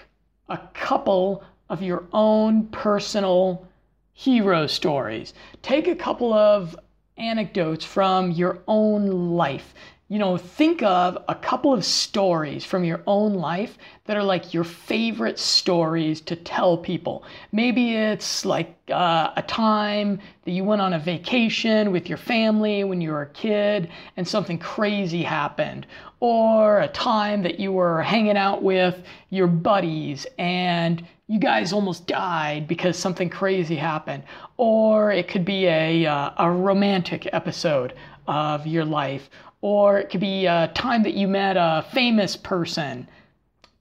a 0.49 0.59
couple 0.75 1.43
of 1.69 1.83
your 1.83 2.05
own 2.13 2.67
personal 2.69 3.67
hero 4.13 4.67
stories. 4.67 5.35
Take 5.63 5.89
a 5.89 5.95
couple 5.95 6.33
of 6.33 6.77
anecdotes 7.19 7.85
from 7.85 8.31
your 8.31 8.59
own 8.69 9.37
life. 9.37 9.75
You 10.09 10.21
know, 10.21 10.37
think 10.37 10.85
of 10.85 11.19
a 11.29 11.35
couple 11.35 11.75
of 11.75 11.85
stories 11.85 12.65
from 12.65 12.85
your 12.85 13.03
own 13.09 13.35
life 13.35 13.77
that 14.05 14.17
are 14.17 14.23
like 14.23 14.55
your 14.55 14.63
favorite 14.63 15.37
stories 15.37 16.21
to 16.21 16.37
tell 16.37 16.77
people. 16.79 17.25
Maybe 17.51 17.97
it's 17.97 18.45
like 18.45 18.77
uh, 18.89 19.33
a 19.35 19.43
time 19.43 20.21
that 20.45 20.53
you 20.53 20.63
went 20.63 20.81
on 20.81 20.93
a 20.93 21.01
vacation 21.01 21.91
with 21.91 22.09
your 22.09 22.19
family 22.19 22.85
when 22.85 23.01
you 23.01 23.11
were 23.11 23.23
a 23.23 23.31
kid 23.31 23.89
and 24.17 24.29
something 24.29 24.59
crazy 24.59 25.25
happened, 25.25 25.89
or 26.21 26.79
a 26.79 26.89
time 26.89 27.43
that 27.43 27.59
you 27.59 27.73
were 27.73 28.01
hanging 28.03 28.37
out 28.37 28.63
with 28.63 29.03
your 29.31 29.49
buddies 29.49 30.25
and 30.39 31.05
you 31.29 31.41
guys 31.41 31.73
almost 31.73 32.07
died 32.07 32.69
because 32.69 32.97
something 32.97 33.29
crazy 33.29 33.75
happened, 33.75 34.23
or 34.57 35.11
it 35.11 35.27
could 35.27 35.45
be 35.45 35.67
a, 35.67 36.07
uh, 36.07 36.31
a 36.39 36.51
romantic 36.51 37.29
episode 37.33 37.95
of 38.29 38.67
your 38.67 38.85
life, 38.85 39.29
or 39.61 39.99
it 39.99 40.09
could 40.09 40.21
be 40.21 40.47
a 40.47 40.71
time 40.75 41.03
that 41.03 41.15
you 41.15 41.27
met 41.27 41.57
a 41.57 41.85
famous 41.93 42.37
person. 42.37 43.09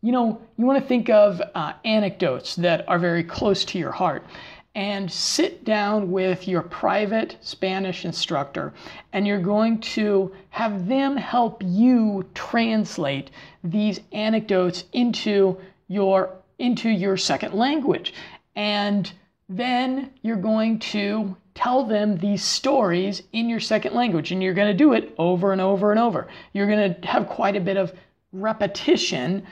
You 0.01 0.11
know, 0.11 0.41
you 0.57 0.65
want 0.65 0.81
to 0.81 0.87
think 0.87 1.09
of 1.09 1.41
uh, 1.53 1.73
anecdotes 1.83 2.55
that 2.55 2.87
are 2.87 2.97
very 2.97 3.23
close 3.23 3.63
to 3.65 3.77
your 3.77 3.91
heart. 3.91 4.25
And 4.73 5.09
sit 5.09 5.63
down 5.63 6.11
with 6.11 6.49
your 6.49 6.61
private 6.61 7.37
Spanish 7.39 8.03
instructor, 8.03 8.73
and 9.13 9.25
you're 9.25 9.39
going 9.39 9.79
to 9.79 10.35
have 10.49 10.87
them 10.87 11.15
help 11.15 11.63
you 11.63 12.25
translate 12.33 13.29
these 13.63 14.01
anecdotes 14.11 14.83
into 14.91 15.57
your 15.87 16.29
into 16.59 16.89
your 16.89 17.17
second 17.17 17.53
language. 17.53 18.13
And 18.55 19.11
then 19.49 20.11
you're 20.21 20.35
going 20.35 20.79
to 20.79 21.35
tell 21.53 21.85
them 21.85 22.17
these 22.17 22.43
stories 22.43 23.23
in 23.31 23.49
your 23.49 23.59
second 23.59 23.93
language. 23.93 24.31
And 24.31 24.41
you're 24.41 24.53
going 24.53 24.71
to 24.71 24.77
do 24.77 24.93
it 24.93 25.13
over 25.17 25.51
and 25.51 25.61
over 25.61 25.91
and 25.91 25.99
over. 25.99 26.27
You're 26.53 26.67
going 26.67 26.95
to 27.01 27.07
have 27.07 27.27
quite 27.27 27.55
a 27.55 27.61
bit 27.61 27.77
of 27.77 27.93
repetition. 28.31 29.45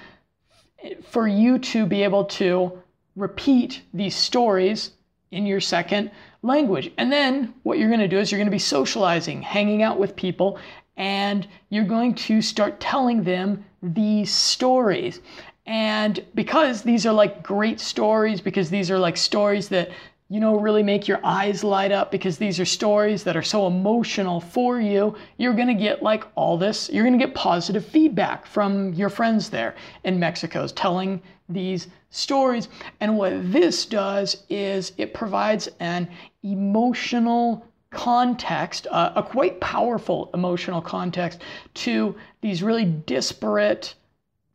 for 1.09 1.27
you 1.27 1.57
to 1.59 1.85
be 1.85 2.03
able 2.03 2.25
to 2.25 2.81
repeat 3.15 3.81
these 3.93 4.15
stories 4.15 4.91
in 5.31 5.45
your 5.45 5.61
second 5.61 6.11
language. 6.41 6.91
And 6.97 7.11
then 7.11 7.53
what 7.63 7.77
you're 7.77 7.89
going 7.89 7.99
to 7.99 8.07
do 8.07 8.19
is 8.19 8.31
you're 8.31 8.39
going 8.39 8.47
to 8.47 8.51
be 8.51 8.59
socializing, 8.59 9.41
hanging 9.41 9.81
out 9.81 9.99
with 9.99 10.15
people, 10.15 10.59
and 10.97 11.47
you're 11.69 11.85
going 11.85 12.13
to 12.15 12.41
start 12.41 12.79
telling 12.79 13.23
them 13.23 13.65
these 13.81 14.31
stories. 14.31 15.21
And 15.65 16.23
because 16.35 16.81
these 16.81 17.05
are 17.05 17.13
like 17.13 17.41
great 17.41 17.79
stories, 17.79 18.41
because 18.41 18.69
these 18.69 18.91
are 18.91 18.99
like 18.99 19.17
stories 19.17 19.69
that 19.69 19.89
you 20.33 20.39
know, 20.39 20.55
really 20.55 20.81
make 20.81 21.07
your 21.07 21.19
eyes 21.23 21.63
light 21.63 21.91
up 21.91 22.09
because 22.09 22.39
these 22.39 22.59
are 22.59 22.65
stories 22.65 23.23
that 23.23 23.37
are 23.37 23.43
so 23.43 23.67
emotional 23.67 24.39
for 24.39 24.81
you, 24.81 25.15
you're 25.37 25.53
to 25.67 25.75
get 25.75 26.01
like 26.01 26.23
all 26.33 26.57
this, 26.57 26.89
you're 26.89 27.03
to 27.19 27.23
get 27.23 27.35
positive 27.35 27.85
feedback 27.85 28.47
from 28.47 28.91
your 28.93 29.09
friends 29.09 29.51
there 29.51 29.75
in 30.05 30.17
Mexico 30.17 30.63
telling 30.71 31.21
these 31.49 31.87
stories. 32.09 32.67
And 32.99 33.15
what 33.15 33.51
this 33.51 33.85
does 33.85 34.43
is 34.49 34.93
it 34.97 35.13
provides 35.13 35.69
an 35.79 36.09
emotional 36.41 37.63
context, 37.91 38.87
uh, 38.89 39.11
a 39.15 39.21
quite 39.21 39.59
powerful 39.59 40.31
emotional 40.33 40.81
context 40.81 41.41
to 41.75 42.15
these 42.41 42.63
really 42.63 42.85
disparate 42.85 43.93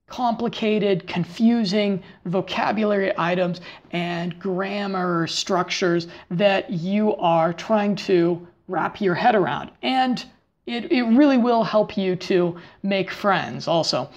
complicated, 0.09 1.07
confusing 1.07 2.03
vocabulary 2.25 3.13
items 3.19 3.61
and 3.93 4.39
grammar 4.39 5.27
structures 5.27 6.09
that 6.31 6.71
you 6.71 7.15
are 7.17 7.53
trying 7.53 7.95
to 7.95 8.47
wrap 8.67 9.01
your 9.01 9.15
head 9.15 9.35
around. 9.35 9.71
And 9.83 10.25
it, 10.67 10.91
it 10.93 11.03
really 11.05 11.39
will 11.39 11.65
help 11.65 11.97
you 11.97 12.17
to 12.17 12.57
make 12.83 13.11
friends 13.11 13.69
also. 13.69 14.11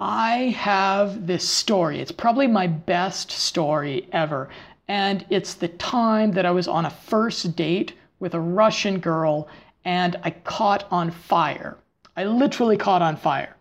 I 0.00 0.54
have 0.58 1.26
this 1.26 1.48
story. 1.48 2.00
It's 2.00 2.10
probably 2.10 2.48
my 2.48 2.66
best 2.66 3.30
story 3.30 4.08
ever. 4.12 4.48
And 4.88 5.24
it's 5.30 5.54
the 5.54 5.68
time 5.68 6.32
that 6.32 6.44
I 6.44 6.50
was 6.50 6.66
on 6.66 6.86
a 6.86 6.90
first 6.90 7.54
date 7.54 7.92
with 8.18 8.34
a 8.34 8.40
Russian 8.40 8.98
girl 8.98 9.48
and 9.84 10.16
I 10.22 10.30
caught 10.30 10.86
on 10.90 11.10
fire. 11.10 11.76
I 12.16 12.24
literally 12.24 12.76
caught 12.76 13.02
on 13.02 13.16
fire 13.16 13.56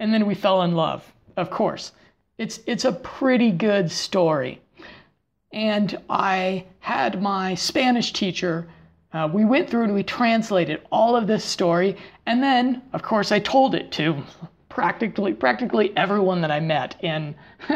and 0.00 0.12
then 0.12 0.26
we 0.26 0.34
fell 0.34 0.62
in 0.62 0.74
love. 0.74 1.12
Of 1.36 1.50
course, 1.50 1.92
it's 2.38 2.60
it's 2.66 2.84
a 2.84 2.92
pretty 2.92 3.50
good 3.50 3.90
story. 3.90 4.60
And 5.52 5.98
I 6.10 6.64
had 6.80 7.22
my 7.22 7.54
Spanish 7.54 8.12
teacher. 8.12 8.68
Uh, 9.12 9.28
we 9.32 9.44
went 9.44 9.70
through 9.70 9.84
and 9.84 9.94
we 9.94 10.02
translated 10.02 10.82
all 10.92 11.16
of 11.16 11.26
this 11.26 11.44
story, 11.44 11.96
and 12.26 12.42
then, 12.42 12.82
of 12.92 13.02
course, 13.02 13.32
I 13.32 13.38
told 13.38 13.74
it 13.74 13.90
to 13.92 14.22
practically 14.68 15.32
practically 15.32 15.96
everyone 15.96 16.40
that 16.42 16.50
I 16.50 16.60
met 16.60 17.02
in 17.02 17.34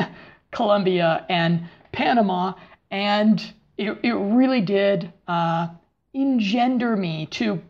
Colombia 0.50 1.24
and 1.28 1.66
Panama, 1.92 2.52
and 2.90 3.52
it, 3.78 3.98
it 4.02 4.12
really 4.12 4.60
did 4.60 5.12
uh, 5.26 5.68
engender 6.14 6.96
me 6.96 7.26
to 7.26 7.60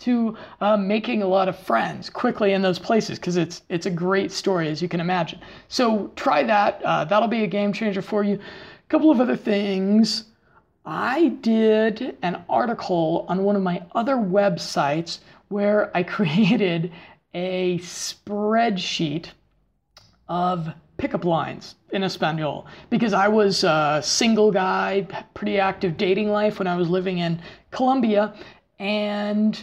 to 0.00 0.36
uh, 0.60 0.76
making 0.76 1.22
a 1.22 1.26
lot 1.26 1.48
of 1.48 1.58
friends 1.58 2.10
quickly 2.10 2.52
in 2.52 2.62
those 2.62 2.78
places 2.78 3.18
because 3.18 3.36
it's 3.36 3.62
it's 3.68 3.86
a 3.86 3.90
great 3.90 4.32
story 4.32 4.68
as 4.68 4.80
you 4.82 4.88
can 4.88 5.00
imagine. 5.00 5.38
So 5.68 6.10
try 6.16 6.42
that. 6.44 6.82
Uh, 6.82 7.04
that'll 7.04 7.28
be 7.28 7.44
a 7.44 7.46
game 7.46 7.72
changer 7.72 8.02
for 8.02 8.22
you. 8.24 8.34
A 8.34 8.88
couple 8.88 9.10
of 9.10 9.20
other 9.20 9.36
things. 9.36 10.24
I 10.84 11.28
did 11.40 12.16
an 12.22 12.42
article 12.48 13.26
on 13.28 13.44
one 13.44 13.54
of 13.54 13.62
my 13.62 13.82
other 13.94 14.16
websites 14.16 15.18
where 15.48 15.94
I 15.96 16.02
created 16.16 16.92
a 17.34 17.78
spreadsheet 17.78 19.26
of 20.28 20.72
pickup 20.96 21.24
lines 21.24 21.76
in 21.92 22.02
Espanol 22.02 22.66
because 22.90 23.12
I 23.12 23.28
was 23.28 23.64
a 23.64 24.00
single 24.02 24.50
guy, 24.52 25.06
pretty 25.34 25.58
active 25.58 25.96
dating 25.96 26.30
life 26.30 26.58
when 26.58 26.68
I 26.68 26.76
was 26.76 26.88
living 26.88 27.18
in 27.18 27.40
Colombia, 27.70 28.34
and 28.78 29.62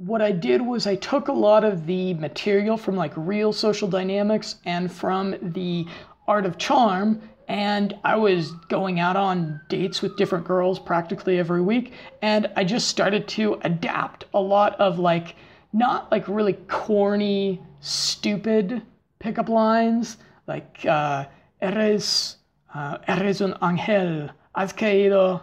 what 0.00 0.22
I 0.22 0.32
did 0.32 0.62
was 0.62 0.86
I 0.86 0.94
took 0.94 1.28
a 1.28 1.32
lot 1.32 1.62
of 1.62 1.84
the 1.84 2.14
material 2.14 2.78
from 2.78 2.96
like 2.96 3.12
real 3.16 3.52
social 3.52 3.86
dynamics 3.86 4.56
and 4.64 4.90
from 4.90 5.36
the 5.42 5.86
art 6.26 6.46
of 6.46 6.56
charm 6.56 7.20
and 7.48 7.94
I 8.02 8.16
was 8.16 8.52
going 8.70 8.98
out 8.98 9.16
on 9.16 9.60
dates 9.68 10.00
with 10.00 10.16
different 10.16 10.46
girls 10.46 10.78
practically 10.78 11.38
every 11.38 11.60
week 11.60 11.92
and 12.22 12.50
I 12.56 12.64
just 12.64 12.88
started 12.88 13.28
to 13.28 13.60
adapt 13.62 14.24
a 14.32 14.40
lot 14.40 14.74
of 14.80 14.98
like 14.98 15.36
not 15.74 16.10
like 16.10 16.26
really 16.28 16.54
corny 16.68 17.60
stupid 17.80 18.80
pickup 19.18 19.50
lines 19.50 20.16
like 20.46 20.82
uh, 20.86 21.26
eres 21.60 22.36
uh, 22.74 22.96
eres 23.06 23.42
un 23.42 23.52
ángel 23.60 24.30
has 24.54 24.72
caído 24.72 25.42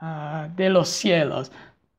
uh, 0.00 0.46
de 0.54 0.68
los 0.68 0.90
cielos 0.90 1.50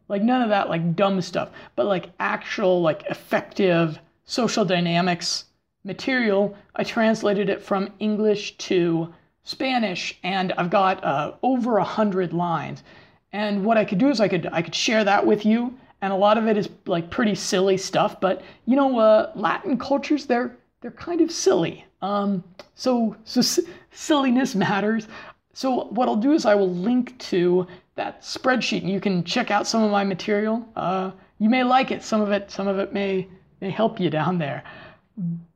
like 0.08 0.22
none 0.22 0.42
of 0.42 0.50
that 0.50 0.70
like 0.70 0.96
dumb 0.96 1.22
stuff, 1.22 1.50
but 1.76 1.86
like 1.86 2.12
actual 2.20 2.82
like 2.82 3.04
effective 3.10 4.00
social 4.26 4.66
dynamics 4.66 5.46
material. 5.84 6.56
I 6.76 6.84
translated 6.84 7.50
it 7.50 7.62
from 7.62 7.92
English 8.00 8.58
to 8.58 9.14
Spanish, 9.44 10.18
and 10.24 10.54
I've 10.54 10.70
got 10.70 11.04
uh, 11.04 11.34
over 11.42 11.78
a 11.78 11.84
hundred 11.84 12.34
lines. 12.34 12.84
And 13.32 13.66
what 13.66 13.78
I 13.78 13.86
could 13.86 13.98
do 13.98 14.10
is 14.10 14.20
I 14.20 14.28
could 14.28 14.48
I 14.52 14.62
could 14.62 14.76
share 14.76 15.04
that 15.04 15.26
with 15.26 15.46
you, 15.46 15.74
and 16.02 16.14
a 16.14 16.16
lot 16.16 16.38
of 16.38 16.48
it 16.48 16.58
is 16.58 16.70
like 16.86 17.10
pretty 17.10 17.36
silly 17.36 17.78
stuff. 17.78 18.20
But 18.20 18.42
you 18.66 18.76
know, 18.76 19.00
uh, 19.00 19.32
Latin 19.36 19.78
cultures 19.78 20.26
they're 20.26 20.56
they're 20.82 20.92
kind 20.92 21.22
of 21.22 21.32
silly. 21.32 21.86
Um, 22.02 22.44
so 22.76 23.16
so 23.24 23.40
s- 23.40 23.60
silliness 23.92 24.56
matters. 24.56 25.08
So 25.54 25.86
what 25.86 26.08
I'll 26.08 26.16
do 26.16 26.34
is 26.34 26.46
I 26.46 26.56
will 26.56 26.72
link 26.72 27.18
to 27.32 27.66
that 27.98 28.22
spreadsheet 28.22 28.82
and 28.82 28.90
you 28.90 29.02
can 29.02 29.24
check 29.24 29.52
out 29.52 29.68
some 29.68 29.84
of 29.84 29.92
my 29.92 30.04
material. 30.04 30.68
Uh, 30.76 31.12
you 31.40 31.50
may 31.50 31.64
like 31.64 31.92
it. 31.92 32.04
Some 32.04 32.22
of 32.22 32.32
it, 32.32 32.50
some 32.50 32.68
of 32.68 32.80
it 32.80 32.94
may, 32.94 33.28
may 33.60 33.70
help 33.70 34.00
you 34.00 34.10
down 34.10 34.38
there. 34.38 34.64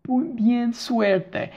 Bien 0.06 0.74
suerte. 0.74 1.52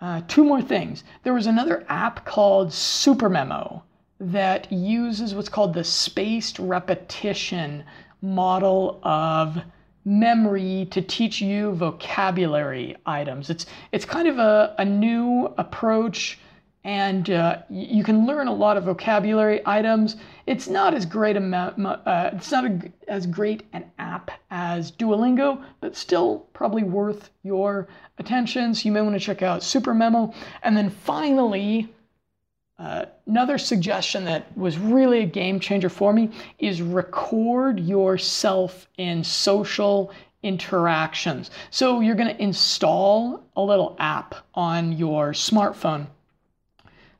Uh, 0.00 0.22
two 0.28 0.44
more 0.44 0.62
things. 0.62 1.04
There 1.24 1.34
was 1.34 1.46
another 1.46 1.84
app 1.88 2.24
called 2.24 2.68
SuperMemo 2.68 3.82
that 4.18 4.72
uses 4.72 5.34
what's 5.34 5.48
called 5.48 5.74
the 5.74 5.84
spaced 5.84 6.58
repetition 6.58 7.84
model 8.22 9.00
of 9.02 9.58
memory 10.04 10.88
to 10.90 11.02
teach 11.02 11.40
you 11.40 11.72
vocabulary 11.72 12.96
items. 13.04 13.50
It's 13.50 13.66
it's 13.92 14.04
kind 14.04 14.28
of 14.28 14.38
a, 14.38 14.74
a 14.78 14.84
new 14.84 15.52
approach 15.58 16.38
and 16.84 17.28
uh, 17.30 17.58
you 17.68 18.02
can 18.02 18.26
learn 18.26 18.48
a 18.48 18.54
lot 18.54 18.76
of 18.78 18.84
vocabulary 18.84 19.60
items. 19.66 20.16
It's 20.46 20.66
not 20.66 20.94
as 20.94 21.04
great 21.04 21.36
a 21.36 21.40
uh, 21.40 22.30
it's 22.32 22.50
not 22.50 22.64
as 23.06 23.26
great 23.26 23.64
an 23.74 23.84
app 23.98 24.30
as 24.50 24.90
Duolingo, 24.90 25.62
but 25.80 25.94
still 25.94 26.46
probably 26.54 26.82
worth 26.82 27.30
your 27.42 27.88
attention. 28.18 28.74
So 28.74 28.86
you 28.86 28.92
may 28.92 29.02
want 29.02 29.14
to 29.14 29.20
check 29.20 29.42
out 29.42 29.60
SuperMemo. 29.60 30.34
And 30.62 30.74
then 30.74 30.88
finally, 30.88 31.92
uh, 32.78 33.04
another 33.26 33.58
suggestion 33.58 34.24
that 34.24 34.56
was 34.56 34.78
really 34.78 35.20
a 35.20 35.26
game 35.26 35.60
changer 35.60 35.90
for 35.90 36.14
me 36.14 36.30
is 36.58 36.80
record 36.80 37.78
yourself 37.78 38.88
in 38.96 39.22
social 39.22 40.10
interactions. 40.42 41.50
So 41.70 42.00
you're 42.00 42.14
going 42.14 42.34
to 42.34 42.42
install 42.42 43.44
a 43.54 43.62
little 43.62 43.96
app 43.98 44.34
on 44.54 44.92
your 44.92 45.32
smartphone 45.32 46.06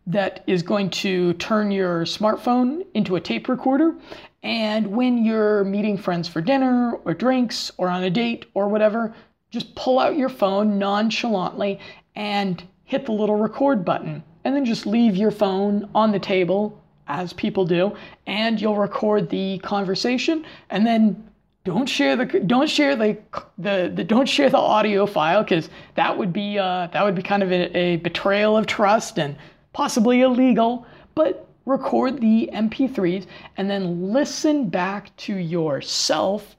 that 0.06 0.42
is 0.46 0.62
going 0.62 0.90
to 0.90 1.34
turn 1.34 1.70
your 1.70 2.04
smartphone 2.04 2.84
into 2.94 3.16
a 3.16 3.20
tape 3.20 3.48
recorder. 3.48 3.94
And 4.42 4.86
when 4.88 5.24
you're 5.24 5.64
meeting 5.64 5.98
friends 5.98 6.26
for 6.26 6.40
dinner 6.40 6.94
or 7.04 7.14
drinks 7.14 7.70
or 7.76 7.88
on 7.88 8.02
a 8.02 8.10
date 8.10 8.46
or 8.54 8.68
whatever, 8.68 9.14
just 9.50 9.74
pull 9.74 9.98
out 9.98 10.16
your 10.16 10.28
phone 10.28 10.78
nonchalantly 10.78 11.78
and 12.16 12.62
hit 12.84 13.06
the 13.06 13.12
little 13.12 13.36
record 13.36 13.84
button. 13.84 14.22
And 14.44 14.56
then 14.56 14.64
just 14.64 14.86
leave 14.86 15.16
your 15.16 15.30
phone 15.30 15.88
on 15.94 16.12
the 16.12 16.18
table, 16.18 16.82
as 17.06 17.32
people 17.34 17.66
do, 17.66 17.94
and 18.26 18.60
you'll 18.60 18.76
record 18.76 19.28
the 19.28 19.58
conversation. 19.58 20.46
And 20.70 20.86
then 20.86 21.30
don't 21.64 21.88
share 21.88 22.16
the 22.16 22.24
don't 22.24 22.70
share 22.70 22.96
the 22.96 23.18
the, 23.58 23.92
the 23.94 24.04
don't 24.04 24.28
share 24.28 24.48
the 24.48 24.56
audio 24.56 25.04
file 25.04 25.42
because 25.42 25.68
that 25.94 26.16
would 26.16 26.32
be 26.32 26.58
uh, 26.58 26.86
that 26.86 27.04
would 27.04 27.14
be 27.14 27.22
kind 27.22 27.42
of 27.42 27.52
a, 27.52 27.76
a 27.76 27.96
betrayal 27.96 28.56
of 28.56 28.66
trust 28.66 29.18
and 29.18 29.36
possibly 29.72 30.22
illegal, 30.22 30.86
but 31.14 31.46
record 31.66 32.20
the 32.20 32.50
MP3s 32.52 33.26
and 33.56 33.70
then 33.70 34.12
listen 34.12 34.68
back 34.68 35.14
to 35.16 35.34
yourself. 35.34 36.56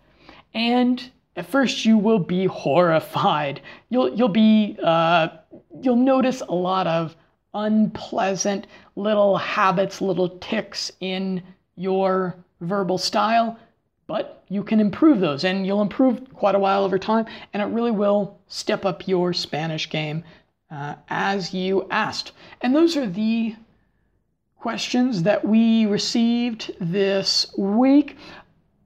And 0.53 1.12
at 1.36 1.45
first, 1.45 1.86
you 1.86 1.97
will 1.97 2.20
be 2.20 2.45
horrified. 2.45 3.62
You'll 3.89 4.14
you'll 4.16 4.30
be 4.30 4.78
uh, 4.84 5.30
you'll 5.82 5.95
notice 5.95 6.41
a 6.41 6.53
lot 6.53 6.88
of 6.88 7.16
unpleasant 7.53 8.68
little 8.95 9.38
habits, 9.38 10.01
little 10.01 10.30
ticks 10.39 10.91
in 10.99 11.41
your 11.76 12.36
verbal 12.62 12.97
style, 12.97 13.57
but 14.07 14.43
you 14.49 14.64
can 14.64 14.80
improve 14.80 15.20
those 15.20 15.43
and 15.43 15.66
you'll 15.66 15.82
improve 15.82 16.22
quite 16.34 16.55
a 16.55 16.59
while 16.59 16.84
over 16.84 16.99
time 16.99 17.26
and 17.53 17.64
it 17.64 17.68
really 17.68 17.91
will 17.91 18.39
step 18.47 18.86
up 18.86 19.07
your 19.07 19.34
Spanish 19.34 19.89
game 19.89 20.24
uh, 20.72 20.96
as 21.10 21.54
you 21.54 21.88
asked. 21.92 22.32
And 22.62 22.74
those 22.74 22.96
are 22.96 23.08
the 23.08 23.56
questions 24.58 25.24
that 25.24 25.44
we 25.46 25.86
received 25.86 26.72
this 26.80 27.46
week. 27.58 28.18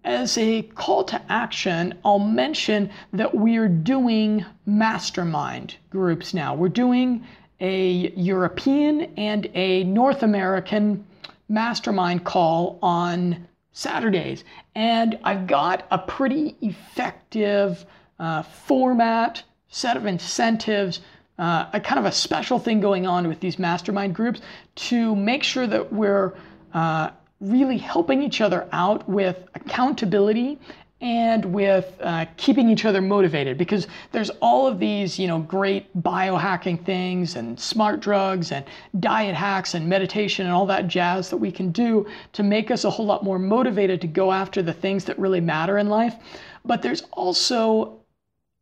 As 0.04 0.38
a 0.38 0.62
call 0.62 1.04
to 1.06 1.22
action, 1.30 1.96
I'll 2.04 2.20
mention 2.20 2.92
that 3.14 3.34
we're 3.36 3.68
doing 3.68 4.46
mastermind 4.66 5.76
groups 5.90 6.34
now. 6.34 6.54
We're 6.54 6.70
doing 6.70 7.26
a 7.60 8.12
European 8.16 9.14
and 9.18 9.50
a 9.54 9.84
North 9.84 10.22
American 10.24 11.06
mastermind 11.50 12.24
call 12.24 12.78
on 12.82 13.48
Saturdays. 13.72 14.44
And 14.76 15.20
I've 15.24 15.48
got 15.48 15.86
a 15.92 15.98
pretty 15.98 16.56
effective 16.62 17.86
uh, 18.20 18.44
format, 18.44 19.44
set 19.68 19.98
of 19.98 20.06
incentives, 20.06 21.02
uh, 21.38 21.68
a 21.74 21.80
kind 21.80 22.00
of 22.00 22.06
a 22.06 22.12
special 22.12 22.60
thing 22.60 22.80
going 22.80 23.06
on 23.06 23.28
with 23.28 23.40
these 23.40 23.60
mastermind 23.60 24.16
groups 24.16 24.42
to 24.76 25.16
make 25.16 25.44
sure 25.44 25.68
that 25.68 25.92
we're 25.92 26.34
uh, 26.74 27.10
really 27.42 27.78
helping 27.78 28.22
each 28.22 28.42
other 28.42 28.68
out 28.72 29.08
with 29.10 29.48
accountability 29.56 30.60
and 31.02 31.46
with 31.46 31.98
uh, 32.02 32.26
keeping 32.38 32.70
each 32.70 32.86
other 32.86 33.02
motivated. 33.02 33.58
Because 33.58 33.88
there's 34.14 34.30
all 34.42 34.66
of 34.66 34.80
these 34.80 35.20
you 35.20 35.28
know 35.28 35.40
great 35.40 35.96
biohacking 36.02 36.84
things 36.86 37.36
and 37.36 37.60
smart 37.60 38.00
drugs 38.00 38.52
and 38.52 38.66
diet 39.00 39.36
hacks 39.36 39.74
and 39.74 39.88
meditation 39.88 40.46
and 40.46 40.56
all 40.56 40.66
that 40.66 40.88
jazz 40.88 41.30
that 41.30 41.38
we 41.38 41.52
can 41.52 41.72
do 41.72 42.08
to 42.32 42.44
make 42.44 42.72
us 42.72 42.86
a 42.86 42.90
whole 42.90 43.06
lot 43.06 43.24
more 43.24 43.38
motivated 43.38 44.00
to 44.02 44.08
go 44.08 44.32
after 44.32 44.62
the 44.62 44.74
things 44.74 45.04
that 45.06 45.20
really 45.20 45.42
matter 45.42 45.78
in 45.78 45.90
life. 45.90 46.16
But 46.64 46.82
there's 46.82 47.02
also 47.12 48.00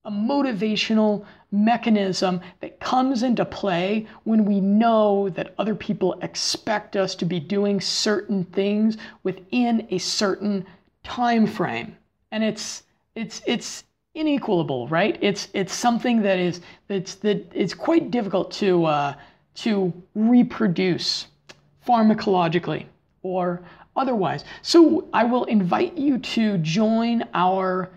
a 0.05 0.11
motivational 0.11 1.25
mechanism 1.53 2.41
that 2.61 2.79
comes 2.79 3.21
into 3.21 3.45
play 3.45 4.07
when 4.23 4.43
we 4.43 4.59
know 4.59 5.29
that 5.29 5.53
other 5.59 5.75
people 5.75 6.19
expect 6.23 6.95
us 6.95 7.13
to 7.13 7.25
be 7.25 7.39
doing 7.39 7.79
certain 7.79 8.43
things 8.45 8.97
within 9.21 9.87
a 9.91 9.97
certain 9.99 10.65
time 11.03 11.45
frame. 11.45 11.95
And 12.31 12.43
it's 12.43 12.83
it's 13.15 13.41
it's 13.45 13.83
inequalable 14.15 14.87
right? 14.87 15.17
It's 15.21 15.47
it's 15.53 15.73
something 15.73 16.23
that 16.23 16.39
is 16.39 16.61
that's 16.87 17.15
that 17.15 17.45
it's 17.53 17.75
quite 17.75 18.09
difficult 18.09 18.51
to 18.53 18.85
uh, 18.85 19.13
to 19.55 19.93
reproduce 20.15 21.27
pharmacologically 21.87 22.85
or 23.21 23.61
otherwise. 23.95 24.43
So 24.63 25.07
i 25.13 25.23
will 25.23 25.43
invite 25.45 25.95
you 25.97 26.17
to 26.17 26.57
join 26.57 27.23
our 27.35 27.91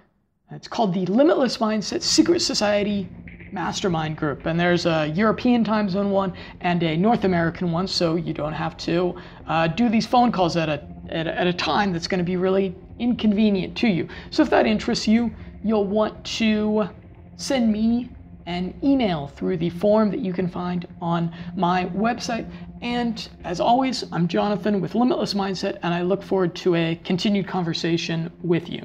it's 0.51 0.69
called 0.69 0.93
the 0.93 1.07
limitless 1.07 1.57
mindset 1.57 2.03
secret 2.03 2.41
society 2.41 3.09
mastermind 3.57 4.19
group. 4.19 4.45
And 4.45 4.61
there's 4.61 4.85
a 4.85 5.07
European 5.09 5.65
time 5.65 5.89
zone 5.89 6.11
one 6.11 6.35
and 6.61 6.83
a 6.83 6.95
North 6.95 7.25
American 7.25 7.73
one, 7.73 7.89
so 7.89 8.17
you 8.17 8.35
don't 8.35 8.53
have 8.53 8.77
to 8.89 9.17
uh, 9.49 9.67
do 9.67 9.89
these 9.89 10.07
phone 10.07 10.31
calls 10.31 10.59
at 10.59 10.69
a, 10.69 10.87
at 11.09 11.27
a, 11.27 11.41
at 11.41 11.47
a 11.47 11.55
time 11.55 11.91
that's 11.91 12.07
going 12.07 12.19
to 12.19 12.25
be 12.25 12.37
really 12.37 12.75
inconvenient 12.99 13.75
to 13.79 13.89
you. 13.89 14.09
So 14.31 14.43
if 14.43 14.51
that 14.51 14.67
interests 14.67 15.09
you, 15.09 15.35
you'll 15.65 15.87
want 15.87 16.23
to 16.39 16.91
send 17.37 17.73
me 17.73 18.11
an 18.45 18.75
email 18.85 19.27
through 19.27 19.57
the 19.57 19.71
form 19.71 20.11
that 20.11 20.21
you 20.21 20.35
can 20.35 20.49
find 20.49 20.87
on 21.01 21.35
my 21.57 21.87
website. 21.87 22.47
And 22.83 23.27
as 23.45 23.59
always, 23.59 24.05
I'm 24.13 24.29
Jonathan 24.29 24.83
with 24.83 24.95
Limitless 24.95 25.33
Mindset, 25.33 25.79
and 25.83 25.95
I 25.95 26.03
look 26.03 26.23
forward 26.23 26.55
to 26.57 26.75
a 26.75 27.01
continued 27.05 27.49
conversation 27.49 28.31
with 28.43 28.69
you. 28.69 28.85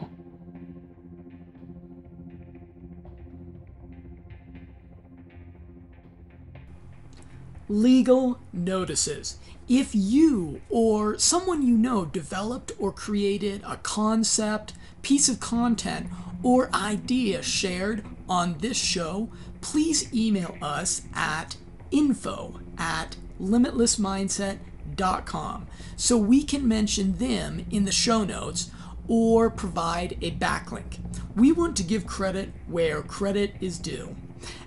Legal 7.70 8.40
notices. 8.52 9.38
If 9.68 9.96
you 9.96 10.62
or 10.70 11.18
someone 11.18 11.66
you 11.66 11.78
know 11.78 12.06
developed 12.06 12.74
or 12.78 12.92
created 12.92 13.64
a 13.66 13.78
concept, 13.78 14.74
piece 15.02 15.30
of 15.30 15.40
content, 15.40 16.10
or 16.44 16.70
idea 16.74 17.42
shared 17.42 18.06
on 18.28 18.58
this 18.60 18.78
show, 18.78 19.30
please 19.62 20.14
email 20.14 20.58
us 20.62 21.04
at 21.14 21.56
info 21.92 22.60
at 22.78 23.16
limitlessmindset.com 23.40 25.68
so 25.96 26.18
we 26.18 26.44
can 26.44 26.68
mention 26.68 27.18
them 27.18 27.66
in 27.72 27.86
the 27.86 27.92
show 27.92 28.24
notes 28.24 28.72
or 29.08 29.50
provide 29.50 30.18
a 30.22 30.32
backlink. 30.32 31.00
We 31.36 31.52
want 31.52 31.76
to 31.78 31.84
give 31.84 32.06
credit 32.06 32.52
where 32.68 33.02
credit 33.02 33.56
is 33.62 33.78
due. 33.78 34.16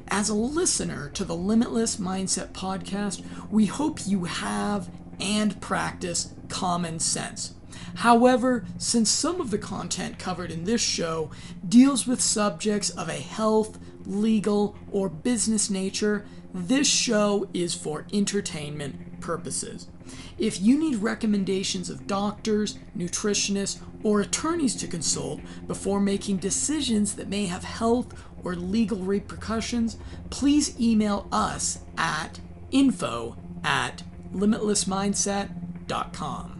As 0.08 0.28
a 0.28 0.34
listener 0.34 1.10
to 1.14 1.24
the 1.24 1.34
Limitless 1.34 1.96
Mindset 1.96 2.52
podcast, 2.52 3.24
we 3.50 3.66
hope 3.66 4.00
you 4.06 4.24
have 4.24 4.90
and 5.20 5.60
practice 5.60 6.32
common 6.48 7.00
sense. 7.00 7.54
However, 7.96 8.64
since 8.78 9.10
some 9.10 9.40
of 9.40 9.50
the 9.50 9.58
content 9.58 10.18
covered 10.18 10.50
in 10.50 10.64
this 10.64 10.80
show 10.80 11.30
deals 11.68 12.06
with 12.06 12.20
subjects 12.20 12.90
of 12.90 13.08
a 13.08 13.14
health, 13.14 13.78
legal, 14.04 14.76
or 14.90 15.08
business 15.08 15.70
nature, 15.70 16.24
this 16.52 16.86
show 16.86 17.48
is 17.52 17.74
for 17.74 18.06
entertainment 18.12 19.20
purposes. 19.20 19.88
If 20.38 20.60
you 20.60 20.78
need 20.78 20.96
recommendations 20.96 21.88
of 21.90 22.06
doctors, 22.06 22.78
nutritionists, 22.96 23.80
or 24.02 24.20
attorneys 24.20 24.76
to 24.76 24.86
consult 24.86 25.40
before 25.66 25.98
making 25.98 26.36
decisions 26.36 27.14
that 27.14 27.28
may 27.28 27.46
have 27.46 27.64
health 27.64 28.12
or 28.44 28.54
legal 28.54 28.98
repercussions, 28.98 29.96
please 30.30 30.78
email 30.80 31.26
us 31.32 31.80
at 31.96 32.38
info 32.70 33.36
at 33.62 34.02
limitlessmindset.com. 34.34 36.53